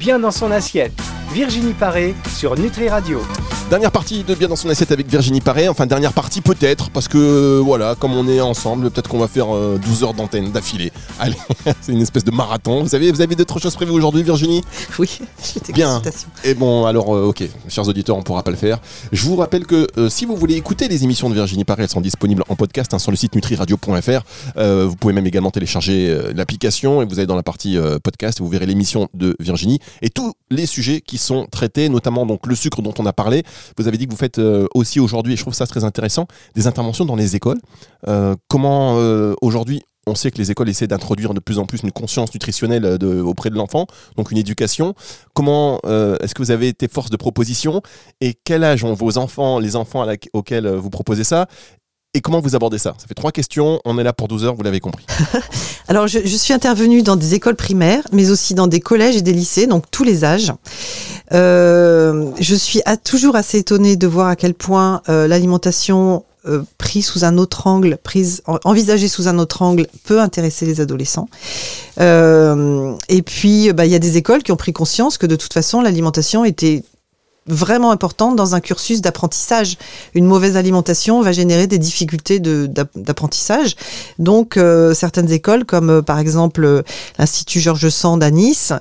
Bien 0.00 0.18
dans 0.18 0.32
son 0.32 0.50
assiette. 0.50 0.92
Virginie 1.32 1.74
Paré 1.74 2.14
sur 2.36 2.58
Nutri 2.58 2.88
Radio. 2.88 3.20
Dernière 3.70 3.92
partie 3.92 4.24
de 4.24 4.34
Bien 4.34 4.48
dans 4.48 4.56
son 4.56 4.70
assiette 4.70 4.92
avec 4.92 5.10
Virginie 5.10 5.42
Paré. 5.42 5.68
Enfin, 5.68 5.84
dernière 5.84 6.14
partie 6.14 6.40
peut-être, 6.40 6.88
parce 6.88 7.06
que 7.06 7.18
euh, 7.18 7.60
voilà, 7.62 7.96
comme 7.96 8.14
on 8.14 8.26
est 8.26 8.40
ensemble, 8.40 8.90
peut-être 8.90 9.10
qu'on 9.10 9.18
va 9.18 9.28
faire 9.28 9.48
12 9.48 9.54
euh, 9.54 10.06
heures 10.06 10.14
d'antenne 10.14 10.50
d'affilée. 10.50 10.90
Allez, 11.20 11.36
c'est 11.82 11.92
une 11.92 12.00
espèce 12.00 12.24
de 12.24 12.30
marathon. 12.30 12.82
Vous 12.82 12.88
savez, 12.88 13.12
vous 13.12 13.20
avez 13.20 13.34
d'autres 13.34 13.58
choses 13.58 13.74
prévues 13.74 13.92
aujourd'hui, 13.92 14.22
Virginie? 14.22 14.62
Oui, 14.98 15.20
Bien. 15.74 16.00
Et 16.44 16.54
bon, 16.54 16.86
alors, 16.86 17.14
euh, 17.14 17.26
ok, 17.26 17.44
chers 17.68 17.86
auditeurs, 17.86 18.16
on 18.16 18.22
pourra 18.22 18.42
pas 18.42 18.50
le 18.50 18.56
faire. 18.56 18.80
Je 19.12 19.22
vous 19.26 19.36
rappelle 19.36 19.66
que 19.66 19.86
si 20.08 20.24
vous 20.24 20.34
voulez 20.34 20.54
écouter 20.54 20.88
les 20.88 21.04
émissions 21.04 21.28
de 21.28 21.34
Virginie 21.34 21.64
Paré, 21.64 21.82
elles 21.82 21.90
sont 21.90 22.00
disponibles 22.00 22.44
en 22.48 22.56
podcast 22.56 22.94
hein, 22.94 22.98
sur 22.98 23.10
le 23.10 23.18
site 23.18 23.34
nutriradio.fr. 23.34 24.22
vous 24.56 24.96
pouvez 24.96 25.12
même 25.12 25.26
également 25.26 25.50
télécharger 25.50 26.32
l'application 26.34 27.02
et 27.02 27.04
vous 27.04 27.18
allez 27.18 27.26
dans 27.26 27.36
la 27.36 27.42
partie 27.42 27.78
podcast, 28.02 28.40
vous 28.40 28.48
verrez 28.48 28.66
l'émission 28.66 29.08
de 29.14 29.36
Virginie 29.38 29.78
et 30.00 30.08
tous 30.08 30.32
les 30.50 30.66
sujets 30.66 31.00
qui 31.00 31.18
sont 31.18 31.46
traités, 31.50 31.88
notamment 31.90 32.24
donc 32.24 32.46
le 32.46 32.54
sucre 32.54 32.80
dont 32.82 32.94
on 32.98 33.06
a 33.06 33.12
parlé. 33.12 33.44
Vous 33.76 33.88
avez 33.88 33.96
dit 33.96 34.06
que 34.06 34.10
vous 34.10 34.18
faites 34.18 34.38
euh, 34.38 34.66
aussi 34.74 35.00
aujourd'hui, 35.00 35.34
et 35.34 35.36
je 35.36 35.42
trouve 35.42 35.54
ça 35.54 35.66
très 35.66 35.84
intéressant, 35.84 36.26
des 36.54 36.66
interventions 36.66 37.04
dans 37.04 37.16
les 37.16 37.36
écoles. 37.36 37.60
Euh, 38.06 38.34
comment 38.48 38.98
euh, 38.98 39.34
aujourd'hui 39.42 39.82
on 40.06 40.14
sait 40.14 40.30
que 40.30 40.38
les 40.38 40.50
écoles 40.50 40.70
essaient 40.70 40.86
d'introduire 40.86 41.34
de 41.34 41.40
plus 41.40 41.58
en 41.58 41.66
plus 41.66 41.82
une 41.82 41.92
conscience 41.92 42.32
nutritionnelle 42.32 42.86
auprès 43.26 43.50
de 43.50 43.56
l'enfant, 43.56 43.86
donc 44.16 44.30
une 44.30 44.38
éducation. 44.38 44.94
Comment 45.34 45.80
est-ce 45.82 46.34
que 46.34 46.40
vous 46.40 46.50
avez 46.50 46.68
été 46.68 46.88
force 46.88 47.10
de 47.10 47.18
proposition? 47.18 47.82
Et 48.22 48.32
quel 48.42 48.64
âge 48.64 48.84
ont 48.84 48.94
vos 48.94 49.18
enfants, 49.18 49.58
les 49.58 49.76
enfants 49.76 50.06
auxquels 50.32 50.66
vous 50.66 50.88
proposez 50.88 51.24
ça? 51.24 51.46
Et 52.14 52.20
comment 52.20 52.40
vous 52.40 52.56
abordez 52.56 52.78
ça? 52.78 52.94
Ça 52.98 53.06
fait 53.06 53.14
trois 53.14 53.32
questions, 53.32 53.80
on 53.84 53.98
est 53.98 54.02
là 54.02 54.12
pour 54.12 54.28
12 54.28 54.44
heures, 54.44 54.54
vous 54.54 54.62
l'avez 54.62 54.80
compris. 54.80 55.04
Alors, 55.88 56.06
je, 56.06 56.18
suis 56.20 56.54
intervenue 56.54 57.02
dans 57.02 57.16
des 57.16 57.34
écoles 57.34 57.56
primaires, 57.56 58.02
mais 58.12 58.30
aussi 58.30 58.54
dans 58.54 58.66
des 58.66 58.80
collèges 58.80 59.16
et 59.16 59.22
des 59.22 59.32
lycées, 59.32 59.66
donc 59.66 59.84
tous 59.90 60.04
les 60.04 60.24
âges. 60.24 60.52
Euh, 61.32 62.30
je 62.40 62.54
suis 62.54 62.80
toujours 63.04 63.36
assez 63.36 63.58
étonnée 63.58 63.96
de 63.96 64.06
voir 64.06 64.28
à 64.28 64.36
quel 64.36 64.54
point 64.54 65.02
euh, 65.08 65.28
l'alimentation 65.28 66.24
euh, 66.46 66.62
prise 66.78 67.06
sous 67.06 67.24
un 67.24 67.36
autre 67.36 67.66
angle, 67.66 67.98
prise 68.02 68.42
envisagée 68.64 69.08
sous 69.08 69.28
un 69.28 69.38
autre 69.38 69.60
angle, 69.60 69.86
peut 70.04 70.20
intéresser 70.20 70.64
les 70.64 70.80
adolescents. 70.80 71.28
et 71.98 73.22
puis, 73.22 73.72
bah, 73.74 73.84
il 73.84 73.92
y 73.92 73.94
a 73.94 73.98
des 73.98 74.16
écoles 74.16 74.42
qui 74.42 74.52
ont 74.52 74.56
pris 74.56 74.72
conscience 74.72 75.18
que 75.18 75.26
de 75.26 75.36
toute 75.36 75.52
façon, 75.52 75.82
l'alimentation 75.82 76.44
était 76.44 76.84
vraiment 77.48 77.90
importante 77.90 78.36
dans 78.36 78.54
un 78.54 78.60
cursus 78.60 79.00
d'apprentissage. 79.00 79.76
Une 80.14 80.26
mauvaise 80.26 80.56
alimentation 80.56 81.20
va 81.22 81.32
générer 81.32 81.66
des 81.66 81.78
difficultés 81.78 82.40
d'apprentissage. 82.40 83.74
Donc, 84.18 84.56
euh, 84.56 84.94
certaines 84.94 85.30
écoles, 85.30 85.64
comme 85.64 85.90
euh, 85.90 86.02
par 86.02 86.18
exemple 86.18 86.64
euh, 86.64 86.82
l'Institut 87.18 87.60
Georges 87.60 87.88
Sand 87.88 88.22
à 88.22 88.30
Nice, 88.30 88.72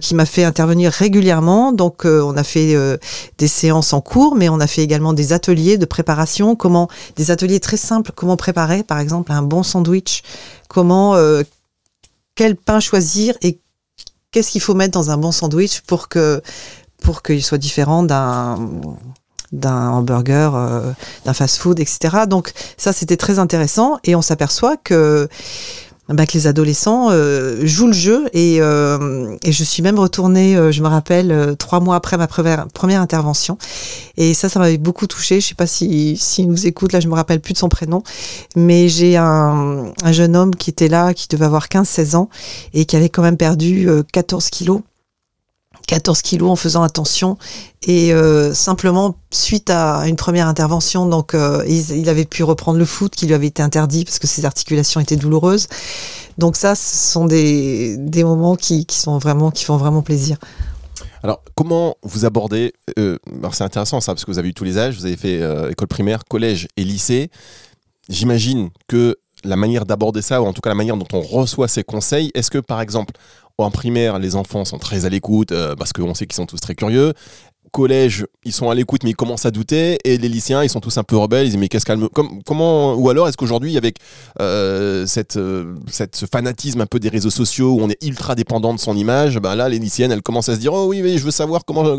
qui 0.00 0.14
m'a 0.14 0.26
fait 0.26 0.44
intervenir 0.44 0.90
régulièrement. 0.92 1.72
Donc, 1.72 2.04
on 2.04 2.36
a 2.36 2.42
fait 2.42 2.76
des 3.38 3.48
séances 3.48 3.92
en 3.92 4.00
cours, 4.00 4.34
mais 4.34 4.48
on 4.48 4.60
a 4.60 4.66
fait 4.66 4.82
également 4.82 5.12
des 5.12 5.32
ateliers 5.32 5.78
de 5.78 5.84
préparation, 5.84 6.56
comment 6.56 6.88
des 7.16 7.30
ateliers 7.30 7.60
très 7.60 7.76
simples, 7.76 8.12
comment 8.14 8.36
préparer, 8.36 8.82
par 8.82 8.98
exemple, 8.98 9.32
un 9.32 9.42
bon 9.42 9.62
sandwich, 9.62 10.22
comment 10.68 11.16
quel 12.34 12.56
pain 12.56 12.80
choisir 12.80 13.34
et 13.42 13.60
qu'est-ce 14.30 14.50
qu'il 14.50 14.60
faut 14.60 14.74
mettre 14.74 14.92
dans 14.92 15.10
un 15.10 15.16
bon 15.16 15.32
sandwich 15.32 15.80
pour 15.80 16.08
que 16.08 16.42
pour 17.02 17.22
qu'il 17.22 17.42
soit 17.42 17.58
différent 17.58 18.02
d'un 18.02 18.56
d'un 19.52 19.90
hamburger, 19.90 20.54
euh, 20.54 20.92
d'un 21.24 21.32
fast-food, 21.32 21.80
etc. 21.80 22.24
Donc 22.28 22.52
ça, 22.76 22.92
c'était 22.92 23.16
très 23.16 23.38
intéressant 23.38 23.98
et 24.04 24.14
on 24.14 24.22
s'aperçoit 24.22 24.76
que 24.76 25.28
bah, 26.08 26.24
que 26.24 26.34
les 26.34 26.46
adolescents 26.46 27.08
euh, 27.10 27.66
jouent 27.66 27.88
le 27.88 27.92
jeu 27.92 28.28
et, 28.32 28.58
euh, 28.60 29.36
et 29.42 29.50
je 29.50 29.64
suis 29.64 29.82
même 29.82 29.98
retournée, 29.98 30.54
je 30.70 30.82
me 30.82 30.86
rappelle, 30.86 31.56
trois 31.58 31.80
mois 31.80 31.96
après 31.96 32.16
ma 32.16 32.28
première, 32.28 33.00
intervention. 33.00 33.58
Et 34.16 34.32
ça, 34.32 34.48
ça 34.48 34.60
m'avait 34.60 34.78
beaucoup 34.78 35.08
touchée. 35.08 35.40
Je 35.40 35.48
sais 35.48 35.56
pas 35.56 35.66
si, 35.66 36.16
s'il 36.16 36.48
nous 36.48 36.66
écoute, 36.66 36.92
là 36.92 37.00
je 37.00 37.08
me 37.08 37.14
rappelle 37.14 37.40
plus 37.40 37.54
de 37.54 37.58
son 37.58 37.68
prénom, 37.68 38.04
mais 38.54 38.88
j'ai 38.88 39.16
un, 39.16 39.92
un 40.04 40.12
jeune 40.12 40.36
homme 40.36 40.54
qui 40.54 40.70
était 40.70 40.88
là, 40.88 41.12
qui 41.12 41.26
devait 41.26 41.46
avoir 41.46 41.66
15-16 41.66 42.14
ans 42.14 42.28
et 42.72 42.84
qui 42.84 42.94
avait 42.94 43.08
quand 43.08 43.22
même 43.22 43.36
perdu 43.36 43.88
euh, 43.88 44.04
14 44.12 44.48
kilos. 44.50 44.82
14 45.86 46.22
kilos 46.22 46.50
en 46.50 46.56
faisant 46.56 46.82
attention. 46.82 47.38
Et 47.82 48.12
euh, 48.12 48.52
simplement 48.52 49.16
suite 49.30 49.70
à 49.70 50.06
une 50.06 50.16
première 50.16 50.48
intervention 50.48 51.06
donc 51.06 51.34
euh, 51.34 51.64
il, 51.68 52.08
avait 52.08 52.24
pu 52.24 52.42
reprendre 52.42 52.78
le 52.78 52.84
foot 52.84 53.14
qui 53.14 53.26
lui 53.26 53.34
avait 53.34 53.46
été 53.46 53.62
interdit 53.62 54.04
parce 54.04 54.18
que 54.18 54.26
ses 54.26 54.44
articulations 54.44 55.00
étaient 55.00 55.16
douloureuses. 55.16 55.68
Donc 56.38 56.56
ça 56.56 56.74
ce 56.74 57.12
sont 57.12 57.26
des, 57.26 57.96
des 57.98 58.24
moments 58.24 58.56
qui, 58.56 58.86
qui 58.86 58.98
sont 58.98 59.18
vraiment 59.18 59.50
qui 59.50 59.64
font 59.64 59.76
vraiment 59.76 60.02
plaisir. 60.02 60.36
Alors, 61.22 61.42
comment 61.56 61.96
vous 62.02 62.24
abordez 62.24 62.72
euh, 62.98 63.16
C'est 63.52 63.64
intéressant 63.64 64.00
ça, 64.00 64.12
parce 64.12 64.24
que 64.24 64.30
vous 64.30 64.38
avez 64.38 64.50
eu 64.50 64.54
tous 64.54 64.64
les 64.64 64.78
âges, 64.78 64.96
vous 64.96 65.06
avez 65.06 65.16
fait 65.16 65.40
école 65.70 65.88
primaire, 65.88 66.24
collège 66.24 66.68
et 66.76 66.84
lycée. 66.84 67.30
J'imagine 68.08 68.70
que 68.86 69.16
la 69.44 69.56
manière 69.56 69.86
d'aborder 69.86 70.22
ça, 70.22 70.40
ou 70.40 70.46
en 70.46 70.52
tout 70.52 70.60
cas 70.60 70.70
la 70.70 70.74
manière 70.74 70.96
dont 70.96 71.06
on 71.12 71.20
reçoit 71.20 71.68
ces 71.68 71.84
conseils, 71.84 72.30
est-ce 72.34 72.50
que 72.50 72.58
par 72.58 72.80
exemple, 72.80 73.14
en 73.58 73.70
primaire, 73.70 74.18
les 74.18 74.36
enfants 74.36 74.64
sont 74.64 74.78
très 74.78 75.06
à 75.06 75.08
l'écoute, 75.08 75.52
euh, 75.52 75.74
parce 75.74 75.92
qu'on 75.92 76.14
sait 76.14 76.26
qu'ils 76.26 76.36
sont 76.36 76.46
tous 76.46 76.60
très 76.60 76.74
curieux 76.74 77.14
collège, 77.72 78.26
ils 78.44 78.52
sont 78.52 78.70
à 78.70 78.74
l'écoute, 78.74 79.02
mais 79.04 79.10
ils 79.10 79.16
commencent 79.16 79.46
à 79.46 79.50
douter. 79.50 79.98
Et 80.04 80.18
les 80.18 80.28
lycéens, 80.28 80.62
ils 80.62 80.70
sont 80.70 80.80
tous 80.80 80.96
un 80.98 81.04
peu 81.04 81.16
rebelles. 81.16 81.46
Ils 81.46 81.50
disent 81.50 81.58
mais 81.58 81.68
qu'est-ce 81.68 81.84
qu'elle 81.84 81.98
me... 81.98 82.08
Comme, 82.08 82.42
comment 82.44 82.94
Ou 82.94 83.10
alors 83.10 83.28
est-ce 83.28 83.36
qu'aujourd'hui, 83.36 83.76
avec 83.76 83.98
euh, 84.40 85.06
cette, 85.06 85.36
euh, 85.36 85.74
cette, 85.90 86.16
ce 86.16 86.26
fanatisme 86.26 86.80
un 86.80 86.86
peu 86.86 87.00
des 87.00 87.08
réseaux 87.08 87.30
sociaux 87.30 87.72
où 87.72 87.80
on 87.80 87.88
est 87.88 88.02
ultra 88.04 88.34
dépendant 88.34 88.74
de 88.74 88.80
son 88.80 88.96
image, 88.96 89.38
ben 89.38 89.54
là, 89.54 89.68
les 89.68 89.78
lycéennes, 89.78 90.12
elles 90.12 90.22
commencent 90.22 90.48
à 90.48 90.54
se 90.54 90.60
dire 90.60 90.72
oh 90.72 90.86
oui, 90.86 91.18
je 91.18 91.24
veux 91.24 91.30
savoir 91.30 91.64
comment 91.64 91.98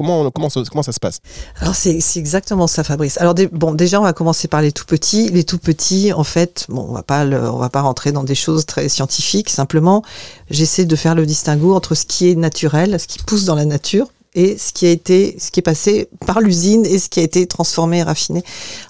comment 0.00 0.30
comment 0.30 0.48
ça, 0.48 0.62
comment 0.70 0.82
ça 0.82 0.92
se 0.92 1.00
passe? 1.00 1.20
Alors 1.60 1.74
c'est 1.74 1.98
exactement 2.16 2.66
ça, 2.66 2.84
Fabrice. 2.84 3.18
Alors 3.20 3.34
bon, 3.52 3.74
déjà 3.74 4.00
on 4.00 4.04
va 4.04 4.12
commencer 4.12 4.48
par 4.48 4.62
les 4.62 4.72
tout 4.72 4.86
petits. 4.86 5.28
Les 5.28 5.44
tout 5.44 5.58
petits, 5.58 6.12
en 6.12 6.24
fait, 6.24 6.66
bon, 6.68 6.86
on 6.88 6.94
va 6.94 7.02
va 7.02 7.68
pas 7.68 7.82
rentrer 7.82 8.12
dans 8.12 8.24
des 8.24 8.34
choses 8.34 8.66
très 8.66 8.88
scientifiques. 8.88 9.50
Simplement, 9.50 10.02
j'essaie 10.48 10.86
de 10.86 10.96
faire 10.96 11.14
le 11.14 11.26
distinguo 11.26 11.74
entre 11.74 11.94
ce 11.94 12.06
qui 12.06 12.30
est 12.30 12.34
naturel, 12.34 12.98
ce 12.98 13.06
qui 13.06 13.18
pousse 13.18 13.44
dans 13.44 13.54
la 13.54 13.64
nature, 13.66 14.08
et 14.34 14.56
ce 14.58 14.72
qui 14.72 14.86
a 14.86 14.90
été, 14.90 15.36
ce 15.38 15.50
qui 15.50 15.60
est 15.60 15.62
passé 15.62 16.08
par 16.26 16.40
l'usine 16.40 16.86
et 16.86 16.98
ce 16.98 17.08
qui 17.08 17.20
a 17.20 17.22
été 17.22 17.46
transformé 17.46 17.98
et 17.98 18.02
raffiné, 18.02 18.42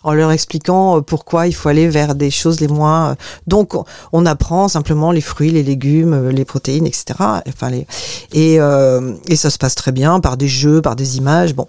en 0.05 0.13
leur 0.13 0.31
expliquant 0.33 0.99
euh, 0.99 1.01
pourquoi 1.01 1.47
il 1.47 1.55
faut 1.55 1.69
aller 1.69 1.89
vers 1.89 2.15
des 2.15 2.31
choses 2.31 2.61
les 2.61 2.69
moins. 2.69 3.11
euh, 3.11 3.15
Donc, 3.47 3.75
on 4.13 4.27
apprend 4.27 4.69
simplement 4.69 5.13
les 5.13 5.21
fruits, 5.21 5.51
les 5.51 5.63
légumes, 5.63 6.13
euh, 6.13 6.33
les 6.33 6.45
protéines, 6.45 6.87
etc. 6.87 7.05
Enfin, 7.49 7.71
les 7.71 7.87
et 8.33 8.61
euh, 8.61 9.15
et 9.29 9.37
ça 9.37 9.51
se 9.51 9.59
passe 9.59 9.75
très 9.75 9.93
bien 9.93 10.21
par 10.21 10.37
des 10.37 10.49
jeux, 10.49 10.83
par 10.83 10.97
des 10.97 11.17
images. 11.17 11.55
Bon, 11.55 11.67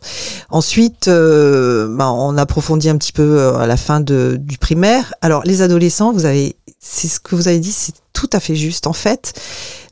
ensuite, 0.50 1.08
euh, 1.08 1.88
ben, 1.96 2.10
on 2.10 2.38
approfondit 2.38 2.90
un 2.90 2.98
petit 2.98 3.14
peu 3.14 3.56
à 3.56 3.68
la 3.68 3.78
fin 3.78 4.00
de, 4.02 4.38
du 4.40 4.58
primaire. 4.58 5.14
Alors, 5.22 5.44
les 5.46 5.62
adolescents, 5.62 6.12
vous 6.12 6.26
avez, 6.26 6.56
c'est 6.84 7.08
ce 7.08 7.20
que 7.20 7.36
vous 7.36 7.48
avez 7.48 7.60
dit, 7.60 7.72
c'est 7.72 7.94
tout 8.12 8.30
à 8.34 8.40
fait 8.40 8.56
juste. 8.56 8.88
En 8.88 8.94
fait, 8.94 9.34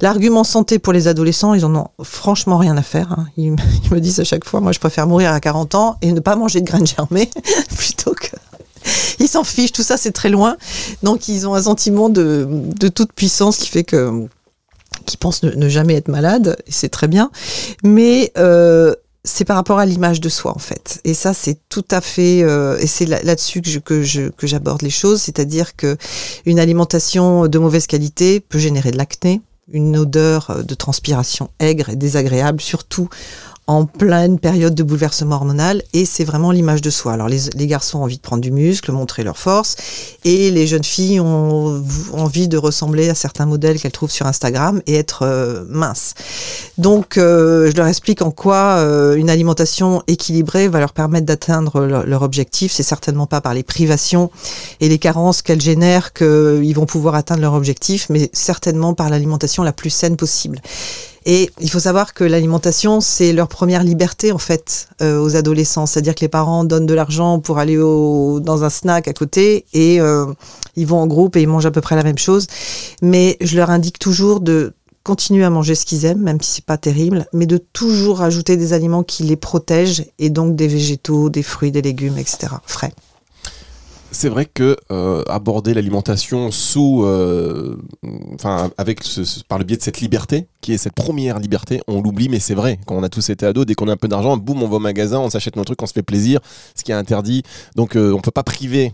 l'argument 0.02 0.44
santé 0.44 0.80
pour 0.80 0.92
les 0.92 1.08
adolescents, 1.08 1.54
ils 1.54 1.64
en 1.64 1.76
ont 1.76 1.88
franchement 2.04 2.58
rien 2.58 2.76
à 2.78 2.82
faire. 2.82 3.12
hein. 3.12 3.28
Ils, 3.38 3.52
me- 3.52 4.00
disent 4.00 4.20
à 4.20 4.24
chaque 4.24 4.44
fois, 4.44 4.60
moi, 4.60 4.72
je 4.72 4.80
préfère 4.80 5.06
mourir 5.06 5.32
à 5.32 5.40
40 5.40 5.76
ans 5.76 5.98
et 6.02 6.12
ne 6.12 6.20
pas 6.20 6.36
manger 6.36 6.62
de 6.62 6.66
graines 6.66 6.88
germées 6.98 7.30
plutôt 7.78 8.14
que. 8.14 8.36
Ils 9.20 9.28
s'en 9.28 9.44
fichent, 9.44 9.72
tout 9.72 9.84
ça, 9.84 9.98
c'est 9.98 10.12
très 10.12 10.30
loin. 10.30 10.58
Donc, 11.04 11.28
ils 11.28 11.48
ont 11.48 11.54
un 11.54 11.62
sentiment 11.64 12.10
de, 12.10 12.48
toute 12.96 13.14
puissance 13.14 13.58
qui 13.58 13.68
fait 13.70 13.84
que 13.84 14.28
qui 15.06 15.18
pensent 15.18 15.44
ne, 15.44 15.70
jamais 15.70 15.96
être 15.96 16.08
malades, 16.08 16.58
et 16.66 16.72
c'est 16.72 16.90
très 16.90 17.08
bien. 17.08 17.30
Mais 17.84 18.32
euh, 18.38 18.94
c'est 19.30 19.46
par 19.46 19.56
rapport 19.56 19.80
à 19.80 19.86
l'image 19.86 20.20
de 20.22 20.30
soi 20.30 20.52
en 20.56 20.60
fait. 20.60 21.00
Et 21.04 21.14
ça 21.14 21.34
c'est 21.34 21.58
tout 21.70 21.86
à 21.92 22.02
fait 22.02 22.42
euh, 22.44 22.78
et 22.80 22.88
c'est 22.88 23.06
là- 23.06 23.22
là-dessus 23.24 23.62
que 23.62 23.70
je 23.70 23.80
que 23.80 24.04
je 24.04 24.30
que 24.30 24.48
j'aborde 24.48 24.82
les 24.82 24.90
choses, 24.90 25.22
c'est-à-dire 25.22 25.76
que 25.76 25.98
une 26.46 26.60
alimentation 26.60 27.48
de 27.48 27.60
mauvaise 27.60 27.88
qualité 27.88 28.40
peut 28.40 28.60
générer 28.60 28.92
de 28.92 28.98
l'acné, 28.98 29.42
une 29.72 29.98
odeur 29.98 30.50
euh, 30.50 30.64
de 30.64 30.74
transpiration 30.74 31.50
aigre 31.60 31.90
et 31.90 31.96
désagréable, 31.96 32.62
surtout 32.62 33.08
en 33.70 33.86
pleine 33.86 34.40
période 34.40 34.74
de 34.74 34.82
bouleversement 34.82 35.36
hormonal 35.36 35.84
et 35.94 36.04
c'est 36.04 36.24
vraiment 36.24 36.50
l'image 36.50 36.82
de 36.82 36.90
soi. 36.90 37.14
Alors 37.14 37.30
les, 37.30 37.52
les 37.54 37.68
garçons 37.68 38.00
ont 38.00 38.04
envie 38.04 38.18
de 38.18 38.22
prendre 38.22 38.42
du 38.42 38.50
muscle, 38.50 38.92
montrer 38.92 39.24
leur 39.24 39.38
force 39.38 39.76
et 40.26 40.50
les 40.50 40.66
jeunes 40.66 40.84
filles 40.84 41.20
ont 41.20 41.84
envie 42.14 42.48
de 42.48 42.58
ressembler 42.58 43.10
à 43.10 43.14
certains 43.14 43.46
modèles 43.46 43.80
qu'elles 43.80 43.92
trouvent 43.92 44.10
sur 44.10 44.26
Instagram 44.26 44.82
et 44.88 44.96
être 44.96 45.22
euh, 45.22 45.66
minces. 45.70 46.16
Donc 46.80 47.20
euh, 47.20 47.70
je 47.70 47.78
leur 47.78 47.86
explique 47.86 48.24
en 48.24 48.32
quoi 48.32 48.78
euh, 48.80 49.14
une 49.14 49.30
alimentation 49.30 50.02
équilibrée 50.08 50.68
va 50.68 50.80
leur 50.80 50.94
permettre 50.94 51.28
d'atteindre 51.28 51.86
leur, 51.86 52.08
leur 52.08 52.24
objectif. 52.24 52.72
C'est 52.72 52.82
certainement 52.82 53.28
pas 53.28 53.40
par 53.40 53.54
les 53.54 53.62
privations 53.62 54.32
et 54.80 54.90
les 54.90 54.98
carences 54.98 55.44
qu'elles 55.44 55.62
génèrent 55.62 56.14
qu'ils 56.14 56.74
vont 56.74 56.88
pouvoir 56.88 57.14
atteindre 57.14 57.42
leur 57.42 57.54
objectif, 57.54 58.08
mais 58.10 58.32
certainement 58.34 58.96
par 58.96 59.12
l'alimentation 59.12 59.62
la 59.62 59.74
plus 59.74 59.92
saine 59.92 60.18
possible. 60.18 60.60
Et 61.26 61.50
il 61.60 61.70
faut 61.70 61.80
savoir 61.80 62.14
que 62.14 62.24
l'alimentation, 62.24 63.02
c'est 63.02 63.34
leur 63.34 63.48
première 63.48 63.84
liberté 63.84 64.32
en 64.32 64.38
fait 64.38 64.90
euh, 65.02 65.22
aux 65.22 65.36
adolescents. 65.36 65.86
C'est-à-dire 65.86 66.16
que 66.16 66.22
les 66.22 66.30
parents 66.30 66.64
donnent 66.64 66.86
de 66.86 66.94
l'argent 66.94 67.40
pour 67.40 67.60
aller 67.60 67.78
au, 67.78 68.40
dans 68.40 68.64
un 68.64 68.70
snack 68.70 69.08
à 69.08 69.14
côté 69.14 69.66
et 69.74 70.00
euh, 70.00 70.26
ils 70.76 70.88
vont 70.88 71.00
en 71.00 71.08
groupe 71.08 71.36
et 71.36 71.42
ils 71.42 71.48
mangent 71.48 71.66
à 71.66 71.72
peu 71.72 71.82
près 71.82 71.96
la 71.96 72.04
même 72.04 72.18
chose. 72.18 72.48
Mais 73.02 73.38
je 73.42 73.58
leur 73.58 73.70
indique 73.70 74.00
toujours 74.00 74.40
de 74.40 74.74
continuer 75.04 75.44
à 75.44 75.50
manger 75.50 75.76
ce 75.76 75.86
qu'ils 75.86 76.06
aiment, 76.06 76.22
même 76.22 76.42
si 76.42 76.56
c'est 76.56 76.66
pas 76.66 76.78
terrible, 76.78 77.26
mais 77.34 77.46
de 77.46 77.58
toujours 77.58 78.22
ajouter 78.22 78.58
des 78.58 78.74
aliments 78.74 79.04
qui 79.04 79.24
les 79.24 79.38
protègent 79.38 80.06
et 80.20 80.30
donc 80.30 80.56
des 80.56 80.68
végétaux, 80.68 81.30
des 81.30 81.44
fruits, 81.44 81.72
des 81.72 81.82
légumes, 81.82 82.18
etc. 82.18 82.48
frais. 82.66 82.94
C'est 84.12 84.30
vrai 84.30 84.46
que 84.46 84.76
euh, 84.92 85.24
aborder 85.28 85.74
l'alimentation 85.76 86.50
sous, 86.50 87.04
euh, 87.06 87.78
avec 88.78 89.02
par 89.48 89.60
le 89.60 89.64
biais 89.64 89.78
de 89.78 89.84
cette 89.84 90.02
liberté, 90.02 90.48
qui 90.62 90.74
est 90.74 90.78
cette 90.78 90.94
première 90.96 91.38
liberté, 91.38 91.82
on 91.88 92.02
l'oublie, 92.02 92.28
mais 92.28 92.40
c'est 92.40 92.56
vrai. 92.56 92.80
Quand 92.88 92.96
on 92.96 93.04
a 93.04 93.10
tous 93.10 93.30
été 93.30 93.46
ados, 93.46 93.68
dès 93.68 93.76
qu'on 93.76 93.88
a 93.88 93.94
un 93.94 93.98
peu 93.98 94.08
d'argent, 94.08 94.36
boum, 94.36 94.64
on 94.64 94.68
va 94.68 94.78
au 94.78 94.80
magasin, 94.80 95.20
on 95.20 95.30
s'achète 95.30 95.56
nos 95.56 95.64
trucs, 95.64 95.82
on 95.82 95.86
se 95.86 95.94
fait 95.94 96.02
plaisir, 96.02 96.40
ce 96.76 96.84
qui 96.84 96.92
est 96.92 96.96
interdit. 96.96 97.44
Donc, 97.76 97.96
euh, 97.96 98.12
on 98.14 98.20
peut 98.20 98.32
pas 98.32 98.44
priver 98.44 98.94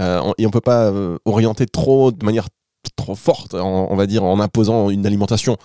euh, 0.00 0.20
on- 0.22 0.34
et 0.38 0.46
on 0.46 0.50
peut 0.50 0.60
pas 0.60 0.92
orienter 1.24 1.66
trop 1.66 2.12
de 2.12 2.24
manière 2.24 2.48
trop 2.96 3.14
forte, 3.14 3.54
on 3.54 3.96
va 3.96 4.06
dire, 4.06 4.24
en 4.24 4.40
imposant 4.40 4.88
une 4.90 5.06
alimentation 5.06 5.56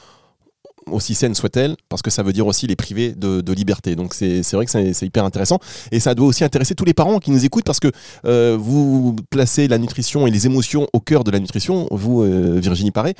aussi 0.92 1.16
saine 1.16 1.36
soit-elle, 1.36 1.76
parce 1.90 2.02
que 2.02 2.10
ça 2.10 2.24
veut 2.24 2.34
dire 2.34 2.48
aussi 2.48 2.68
les 2.68 2.76
priver 2.76 3.14
de, 3.14 3.54
liberté. 3.54 3.96
Donc 3.96 4.14
c'est 4.14 4.42
vrai 4.54 4.66
que 4.66 4.72
c'est 4.72 4.94
c'est 4.94 5.06
hyper 5.06 5.24
intéressant. 5.24 5.60
Et 5.92 6.00
ça 6.00 6.14
doit 6.14 6.28
aussi 6.28 6.44
intéresser 6.44 6.76
tous 6.76 6.86
les 6.86 6.94
parents 6.94 7.20
qui 7.20 7.32
nous 7.32 7.46
écoutent, 7.46 7.66
parce 7.66 7.80
que 7.80 7.92
euh, 8.26 8.58
vous 8.60 9.16
placez 9.30 9.68
la 9.68 9.78
nutrition 9.78 10.28
et 10.28 10.32
les 10.32 10.46
émotions 10.46 10.88
au 10.94 11.00
cœur 11.00 11.24
de 11.24 11.32
la 11.32 11.40
nutrition. 11.40 11.88
Vous, 11.92 12.24
euh, 12.24 12.60
Virginie 12.60 12.92
Paré, 12.92 13.16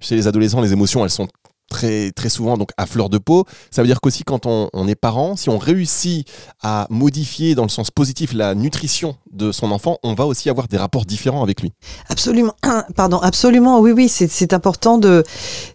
chez 0.00 0.16
les 0.16 0.26
adolescents, 0.26 0.60
les 0.60 0.72
émotions, 0.72 1.04
elles 1.04 1.10
sont 1.10 1.28
très, 1.68 2.10
très 2.12 2.28
souvent 2.28 2.56
donc 2.56 2.70
à 2.76 2.86
fleur 2.86 3.08
de 3.08 3.18
peau. 3.18 3.44
Ça 3.70 3.82
veut 3.82 3.88
dire 3.88 4.00
qu'aussi 4.00 4.24
quand 4.24 4.46
on, 4.46 4.68
on 4.72 4.88
est 4.88 4.94
parent, 4.94 5.36
si 5.36 5.48
on 5.48 5.58
réussit 5.58 6.26
à 6.62 6.86
modifier 6.90 7.54
dans 7.54 7.62
le 7.62 7.68
sens 7.68 7.90
positif 7.90 8.32
la 8.32 8.54
nutrition 8.54 9.16
de 9.32 9.52
son 9.52 9.70
enfant, 9.70 9.98
on 10.02 10.14
va 10.14 10.26
aussi 10.26 10.50
avoir 10.50 10.68
des 10.68 10.76
rapports 10.76 11.04
différents 11.04 11.42
avec 11.42 11.62
lui. 11.62 11.72
Absolument, 12.08 12.54
pardon, 12.96 13.18
absolument, 13.18 13.80
oui, 13.80 13.92
oui, 13.92 14.08
c'est 14.08 14.52
important 14.52 14.98
de, 14.98 15.24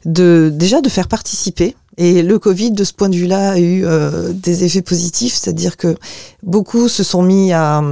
de 0.06 0.52
déjà 0.54 0.82
de 0.82 0.90
faire 0.90 1.08
participer. 1.08 1.76
Et 1.98 2.24
le 2.24 2.40
Covid, 2.40 2.72
de 2.72 2.84
ce 2.84 2.94
point 2.94 3.10
de 3.10 3.16
vue-là, 3.16 3.52
a 3.52 3.60
eu 3.60 3.86
euh, 3.86 4.34
des 4.34 4.64
effets 4.64 4.82
positifs, 4.82 5.36
c'est-à-dire 5.36 5.78
que 5.78 5.96
beaucoup 6.42 6.88
se 6.88 7.04
sont 7.04 7.22
mis 7.22 7.54
à, 7.54 7.84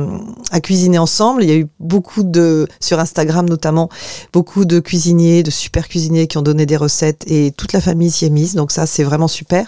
à 0.52 0.60
cuisiner 0.60 0.98
ensemble. 0.98 1.44
Il 1.44 1.50
y 1.50 1.54
a 1.54 1.58
eu 1.58 1.68
beaucoup 1.80 2.24
de, 2.24 2.68
sur 2.80 3.00
Instagram 3.00 3.48
notamment, 3.48 3.90
beaucoup 4.34 4.66
de 4.66 4.80
cuisiniers, 4.80 5.44
de 5.44 5.52
super 5.52 5.88
cuisiniers 5.88 6.28
qui 6.28 6.38
ont 6.38 6.42
donné 6.42 6.66
des 6.66 6.78
recettes 6.78 7.24
et 7.28 7.52
toute 7.56 7.74
la 7.74 7.82
famille 7.82 8.10
s'y 8.10 8.26
est 8.26 8.30
mise. 8.30 8.56
Donc 8.56 8.72
ça, 8.72 8.86
c'est 8.86 9.04
vraiment 9.04 9.28
super. 9.28 9.68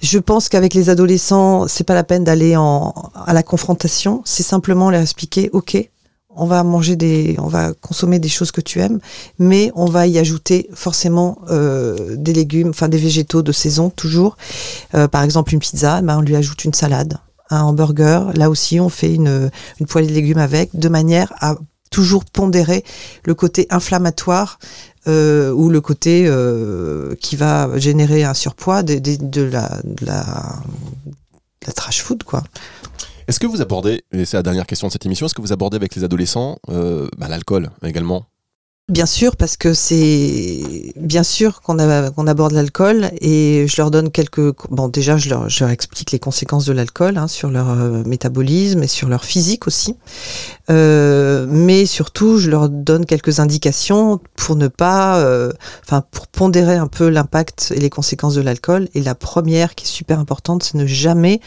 Je 0.00 0.18
pense 0.18 0.48
qu'avec 0.48 0.74
les 0.74 0.88
adolescents, 0.88 1.66
c'est 1.66 1.84
pas 1.84 1.94
la 1.94 2.04
peine 2.04 2.24
d'aller 2.24 2.54
à 2.54 3.32
la 3.32 3.42
confrontation. 3.42 4.22
C'est 4.24 4.42
simplement 4.42 4.90
leur 4.90 5.02
expliquer, 5.02 5.50
OK, 5.52 5.76
on 6.36 6.46
va 6.46 6.62
manger 6.62 6.96
des, 6.96 7.36
on 7.38 7.48
va 7.48 7.72
consommer 7.74 8.18
des 8.18 8.28
choses 8.28 8.50
que 8.50 8.60
tu 8.60 8.80
aimes, 8.80 9.00
mais 9.38 9.72
on 9.74 9.86
va 9.86 10.06
y 10.06 10.18
ajouter 10.18 10.68
forcément 10.74 11.38
euh, 11.50 12.16
des 12.16 12.32
légumes, 12.32 12.70
enfin 12.70 12.88
des 12.88 12.98
végétaux 12.98 13.42
de 13.42 13.52
saison 13.52 13.90
toujours. 13.90 14.36
Euh, 14.94 15.08
par 15.08 15.22
exemple, 15.22 15.52
une 15.54 15.60
pizza, 15.60 16.00
ben, 16.02 16.18
on 16.18 16.20
lui 16.20 16.36
ajoute 16.36 16.64
une 16.64 16.74
salade, 16.74 17.18
un 17.50 17.62
hamburger. 17.62 18.32
Là 18.34 18.50
aussi, 18.50 18.80
on 18.80 18.88
fait 18.88 19.12
une, 19.12 19.50
une 19.80 19.86
poêlée 19.86 20.08
de 20.08 20.12
légumes 20.12 20.38
avec, 20.38 20.78
de 20.78 20.88
manière 20.88 21.32
à 21.40 21.56
toujours 21.90 22.24
pondérer 22.24 22.84
le 23.24 23.34
côté 23.34 23.66
inflammatoire 23.70 24.58
euh, 25.08 25.52
ou 25.52 25.70
le 25.70 25.80
côté 25.80 26.30
qui 27.20 27.36
va 27.36 27.78
générer 27.78 28.24
un 28.24 28.34
surpoids 28.34 28.82
de 28.82 29.42
la, 29.42 29.80
de 29.84 30.04
la 30.06 31.72
trash 31.74 32.02
food, 32.02 32.22
quoi. 32.22 32.42
Est-ce 33.28 33.40
que 33.40 33.46
vous 33.46 33.60
abordez, 33.60 34.04
et 34.12 34.24
c'est 34.24 34.36
la 34.36 34.42
dernière 34.44 34.66
question 34.66 34.86
de 34.86 34.92
cette 34.92 35.04
émission, 35.04 35.26
est-ce 35.26 35.34
que 35.34 35.42
vous 35.42 35.52
abordez 35.52 35.76
avec 35.76 35.96
les 35.96 36.04
adolescents 36.04 36.58
euh, 36.70 37.08
bah, 37.18 37.26
l'alcool 37.28 37.70
également? 37.82 38.24
Bien 38.88 39.06
sûr, 39.06 39.34
parce 39.34 39.56
que 39.56 39.74
c'est 39.74 40.92
bien 40.94 41.24
sûr 41.24 41.60
qu'on 41.60 41.76
aborde 41.80 42.52
l'alcool 42.52 43.10
et 43.20 43.66
je 43.66 43.74
leur 43.78 43.90
donne 43.90 44.12
quelques. 44.12 44.54
Bon, 44.70 44.86
déjà, 44.86 45.16
je 45.16 45.28
leur, 45.28 45.70
explique 45.70 46.12
les 46.12 46.20
conséquences 46.20 46.66
de 46.66 46.72
l'alcool 46.72 47.18
hein, 47.18 47.26
sur 47.26 47.50
leur 47.50 47.68
euh, 47.68 48.04
métabolisme 48.04 48.84
et 48.84 48.86
sur 48.86 49.08
leur 49.08 49.24
physique 49.24 49.66
aussi. 49.66 49.96
Euh, 50.70 51.46
mais 51.50 51.84
surtout, 51.84 52.38
je 52.38 52.48
leur 52.48 52.68
donne 52.68 53.06
quelques 53.06 53.40
indications 53.40 54.20
pour 54.36 54.54
ne 54.54 54.68
pas, 54.68 55.18
enfin, 55.84 56.04
pour 56.12 56.28
pondérer 56.28 56.76
un 56.76 56.86
peu 56.86 57.08
l'impact 57.08 57.72
et 57.74 57.80
les 57.80 57.90
conséquences 57.90 58.36
de 58.36 58.40
l'alcool. 58.40 58.88
Et 58.94 59.00
la 59.00 59.16
première, 59.16 59.74
qui 59.74 59.84
est 59.84 59.88
super 59.88 60.20
importante, 60.20 60.62
c'est 60.62 60.78
ne 60.78 60.86
jamais 60.86 61.40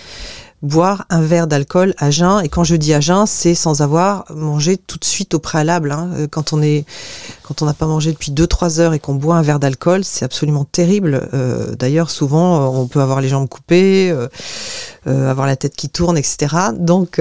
boire 0.62 1.06
un 1.10 1.22
verre 1.22 1.48
d'alcool 1.48 1.94
à 1.98 2.12
jeun. 2.12 2.44
Et 2.44 2.50
quand 2.50 2.64
je 2.64 2.76
dis 2.76 2.94
à 2.94 3.00
jeun, 3.00 3.26
c'est 3.26 3.56
sans 3.56 3.82
avoir 3.82 4.26
mangé 4.34 4.78
tout 4.78 4.98
de 4.98 5.06
suite 5.06 5.34
au 5.34 5.40
préalable. 5.40 5.92
Hein. 5.92 6.10
Euh, 6.18 6.28
quand 6.28 6.54
on 6.54 7.66
n'a 7.66 7.74
pas 7.74 7.88
mangé 7.88 8.12
depuis 8.12 8.32
2-3 8.32 8.80
heures 8.80 8.94
et 8.94 9.00
qu'on 9.00 9.16
boit 9.16 9.36
un 9.36 9.42
verre 9.42 9.60
d'alcool, 9.60 10.04
c'est 10.04 10.26
absolument 10.26 10.66
terrible. 10.66 11.30
Euh, 11.34 11.76
D'ailleurs, 11.76 12.10
souvent, 12.10 12.58
euh, 12.58 12.80
on 12.80 12.88
peut 12.88 13.02
avoir 13.02 13.22
les 13.22 13.30
jambes 13.30 13.48
coupées, 13.48 14.14
avoir 15.06 15.48
la 15.48 15.56
tête 15.56 15.76
qui 15.76 15.90
tourne, 15.90 16.18
etc. 16.18 16.56
Donc, 16.78 17.20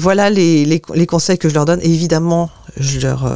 voilà 0.00 0.30
les, 0.30 0.80
conseils 1.06 1.38
que 1.38 1.48
je 1.48 1.54
leur 1.54 1.64
donne. 1.64 1.80
Et 1.82 1.90
évidemment, 1.92 2.50
je 2.76 3.00
leur, 3.00 3.32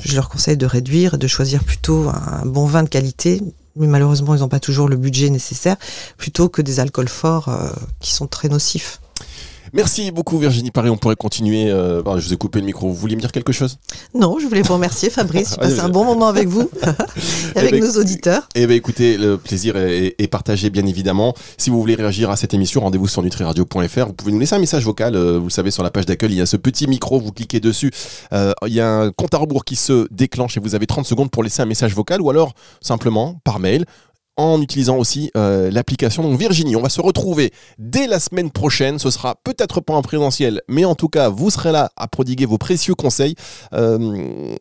je 0.00 0.14
leur 0.14 0.28
conseille 0.28 0.56
de 0.56 0.66
réduire, 0.66 1.18
de 1.18 1.26
choisir 1.26 1.64
plutôt 1.64 2.08
un 2.08 2.46
bon 2.46 2.66
vin 2.66 2.82
de 2.82 2.88
qualité, 2.88 3.42
mais 3.80 3.86
malheureusement, 3.86 4.34
ils 4.34 4.40
n'ont 4.40 4.48
pas 4.48 4.60
toujours 4.60 4.88
le 4.88 4.96
budget 4.96 5.30
nécessaire, 5.30 5.76
plutôt 6.16 6.48
que 6.48 6.62
des 6.62 6.80
alcools 6.80 7.08
forts 7.08 7.48
euh, 7.48 7.70
qui 8.00 8.12
sont 8.12 8.26
très 8.26 8.48
nocifs. 8.48 9.00
Merci 9.72 10.10
beaucoup 10.10 10.38
Virginie 10.38 10.70
Paré, 10.70 10.90
on 10.90 10.96
pourrait 10.96 11.16
continuer. 11.16 11.70
Euh, 11.70 12.02
je 12.18 12.26
vous 12.26 12.32
ai 12.32 12.36
coupé 12.36 12.58
le 12.58 12.66
micro, 12.66 12.88
vous 12.88 12.94
vouliez 12.94 13.14
me 13.14 13.20
dire 13.20 13.30
quelque 13.30 13.52
chose? 13.52 13.78
Non, 14.14 14.38
je 14.40 14.46
voulais 14.46 14.62
vous 14.62 14.74
remercier 14.74 15.10
Fabrice, 15.10 15.50
j'ai 15.50 15.56
passé 15.56 15.80
un 15.80 15.88
bon 15.88 16.04
moment 16.04 16.26
avec 16.26 16.48
vous, 16.48 16.68
avec 17.54 17.74
eh 17.74 17.80
ben, 17.80 17.84
nos 17.84 18.00
auditeurs. 18.00 18.48
Eh 18.54 18.66
bien 18.66 18.76
écoutez, 18.76 19.16
le 19.16 19.38
plaisir 19.38 19.76
est, 19.76 20.16
est, 20.18 20.28
partagé 20.28 20.70
bien 20.70 20.86
évidemment. 20.86 21.34
Si 21.56 21.70
vous 21.70 21.80
voulez 21.80 21.94
réagir 21.94 22.30
à 22.30 22.36
cette 22.36 22.54
émission, 22.54 22.80
rendez-vous 22.80 23.08
sur 23.08 23.22
nutriradio.fr, 23.22 24.06
vous 24.06 24.12
pouvez 24.12 24.32
nous 24.32 24.40
laisser 24.40 24.56
un 24.56 24.60
message 24.60 24.84
vocal, 24.84 25.14
euh, 25.14 25.38
vous 25.38 25.50
savez 25.50 25.70
sur 25.70 25.82
la 25.82 25.90
page 25.90 26.06
d'accueil, 26.06 26.32
il 26.32 26.38
y 26.38 26.40
a 26.40 26.46
ce 26.46 26.56
petit 26.56 26.88
micro, 26.88 27.20
vous 27.20 27.32
cliquez 27.32 27.60
dessus, 27.60 27.92
euh, 28.32 28.52
il 28.66 28.74
y 28.74 28.80
a 28.80 28.88
un 28.88 29.12
compte 29.12 29.34
à 29.34 29.38
rebours 29.38 29.64
qui 29.64 29.76
se 29.76 30.08
déclenche 30.10 30.56
et 30.56 30.60
vous 30.60 30.74
avez 30.74 30.86
30 30.86 31.06
secondes 31.06 31.30
pour 31.30 31.42
laisser 31.42 31.62
un 31.62 31.66
message 31.66 31.94
vocal 31.94 32.20
ou 32.20 32.30
alors 32.30 32.54
simplement 32.80 33.40
par 33.44 33.60
mail 33.60 33.84
en 34.36 34.60
utilisant 34.62 34.96
aussi 34.96 35.30
euh, 35.36 35.70
l'application. 35.70 36.22
Donc 36.22 36.38
Virginie, 36.38 36.76
on 36.76 36.82
va 36.82 36.88
se 36.88 37.00
retrouver 37.00 37.52
dès 37.78 38.06
la 38.06 38.20
semaine 38.20 38.50
prochaine. 38.50 38.98
Ce 38.98 39.10
sera 39.10 39.36
peut-être 39.36 39.80
pas 39.80 39.94
en 39.94 40.02
présentiel, 40.02 40.62
mais 40.68 40.84
en 40.84 40.94
tout 40.94 41.08
cas, 41.08 41.28
vous 41.28 41.50
serez 41.50 41.72
là 41.72 41.90
à 41.96 42.08
prodiguer 42.08 42.46
vos 42.46 42.58
précieux 42.58 42.94
conseils. 42.94 43.34
Euh, 43.74 44.54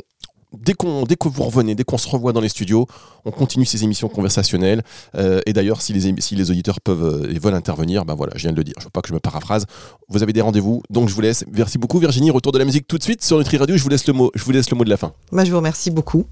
dès, 0.53 0.73
qu'on, 0.73 1.03
dès 1.03 1.15
que 1.15 1.27
vous 1.27 1.43
revenez, 1.43 1.75
dès 1.75 1.83
qu'on 1.83 1.97
se 1.97 2.09
revoit 2.09 2.33
dans 2.33 2.41
les 2.41 2.49
studios, 2.49 2.87
on 3.25 3.31
continue 3.31 3.65
ces 3.65 3.83
émissions 3.83 4.09
conversationnelles. 4.09 4.83
Euh, 5.15 5.39
et 5.45 5.53
d'ailleurs, 5.53 5.81
si 5.81 5.93
les, 5.93 6.13
si 6.19 6.35
les 6.35 6.51
auditeurs 6.51 6.81
peuvent 6.81 7.27
et 7.29 7.39
veulent 7.39 7.53
intervenir, 7.53 8.05
ben 8.05 8.15
voilà, 8.15 8.33
je 8.35 8.43
viens 8.43 8.51
de 8.51 8.57
le 8.57 8.63
dire. 8.63 8.75
Je 8.77 8.83
ne 8.83 8.85
veux 8.85 8.91
pas 8.91 9.01
que 9.01 9.09
je 9.09 9.13
me 9.13 9.19
paraphrase. 9.19 9.65
Vous 10.09 10.23
avez 10.23 10.33
des 10.33 10.41
rendez-vous, 10.41 10.81
donc 10.89 11.09
je 11.09 11.13
vous 11.13 11.21
laisse. 11.21 11.45
Merci 11.51 11.77
beaucoup, 11.77 11.99
Virginie. 11.99 12.31
Retour 12.31 12.51
de 12.51 12.57
la 12.57 12.65
musique 12.65 12.87
tout 12.87 12.97
de 12.97 13.03
suite 13.03 13.23
sur 13.23 13.37
Nutri 13.37 13.57
Radio. 13.57 13.77
Je 13.77 13.83
vous 13.83 13.89
laisse 13.89 14.07
le 14.07 14.13
mot. 14.13 14.31
Je 14.35 14.43
vous 14.43 14.51
laisse 14.51 14.69
le 14.69 14.77
mot 14.77 14.83
de 14.83 14.89
la 14.89 14.97
fin. 14.97 15.13
Moi, 15.31 15.45
je 15.45 15.51
vous 15.51 15.57
remercie 15.57 15.91
beaucoup 15.91 16.25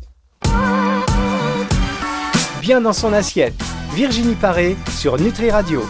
bien 2.67 2.81
dans 2.81 2.91
son 2.91 3.13
assiette. 3.13 3.63
Virginie 3.95 4.35
Paré 4.35 4.75
sur 4.89 5.17
Nutri 5.17 5.49
Radio. 5.49 5.81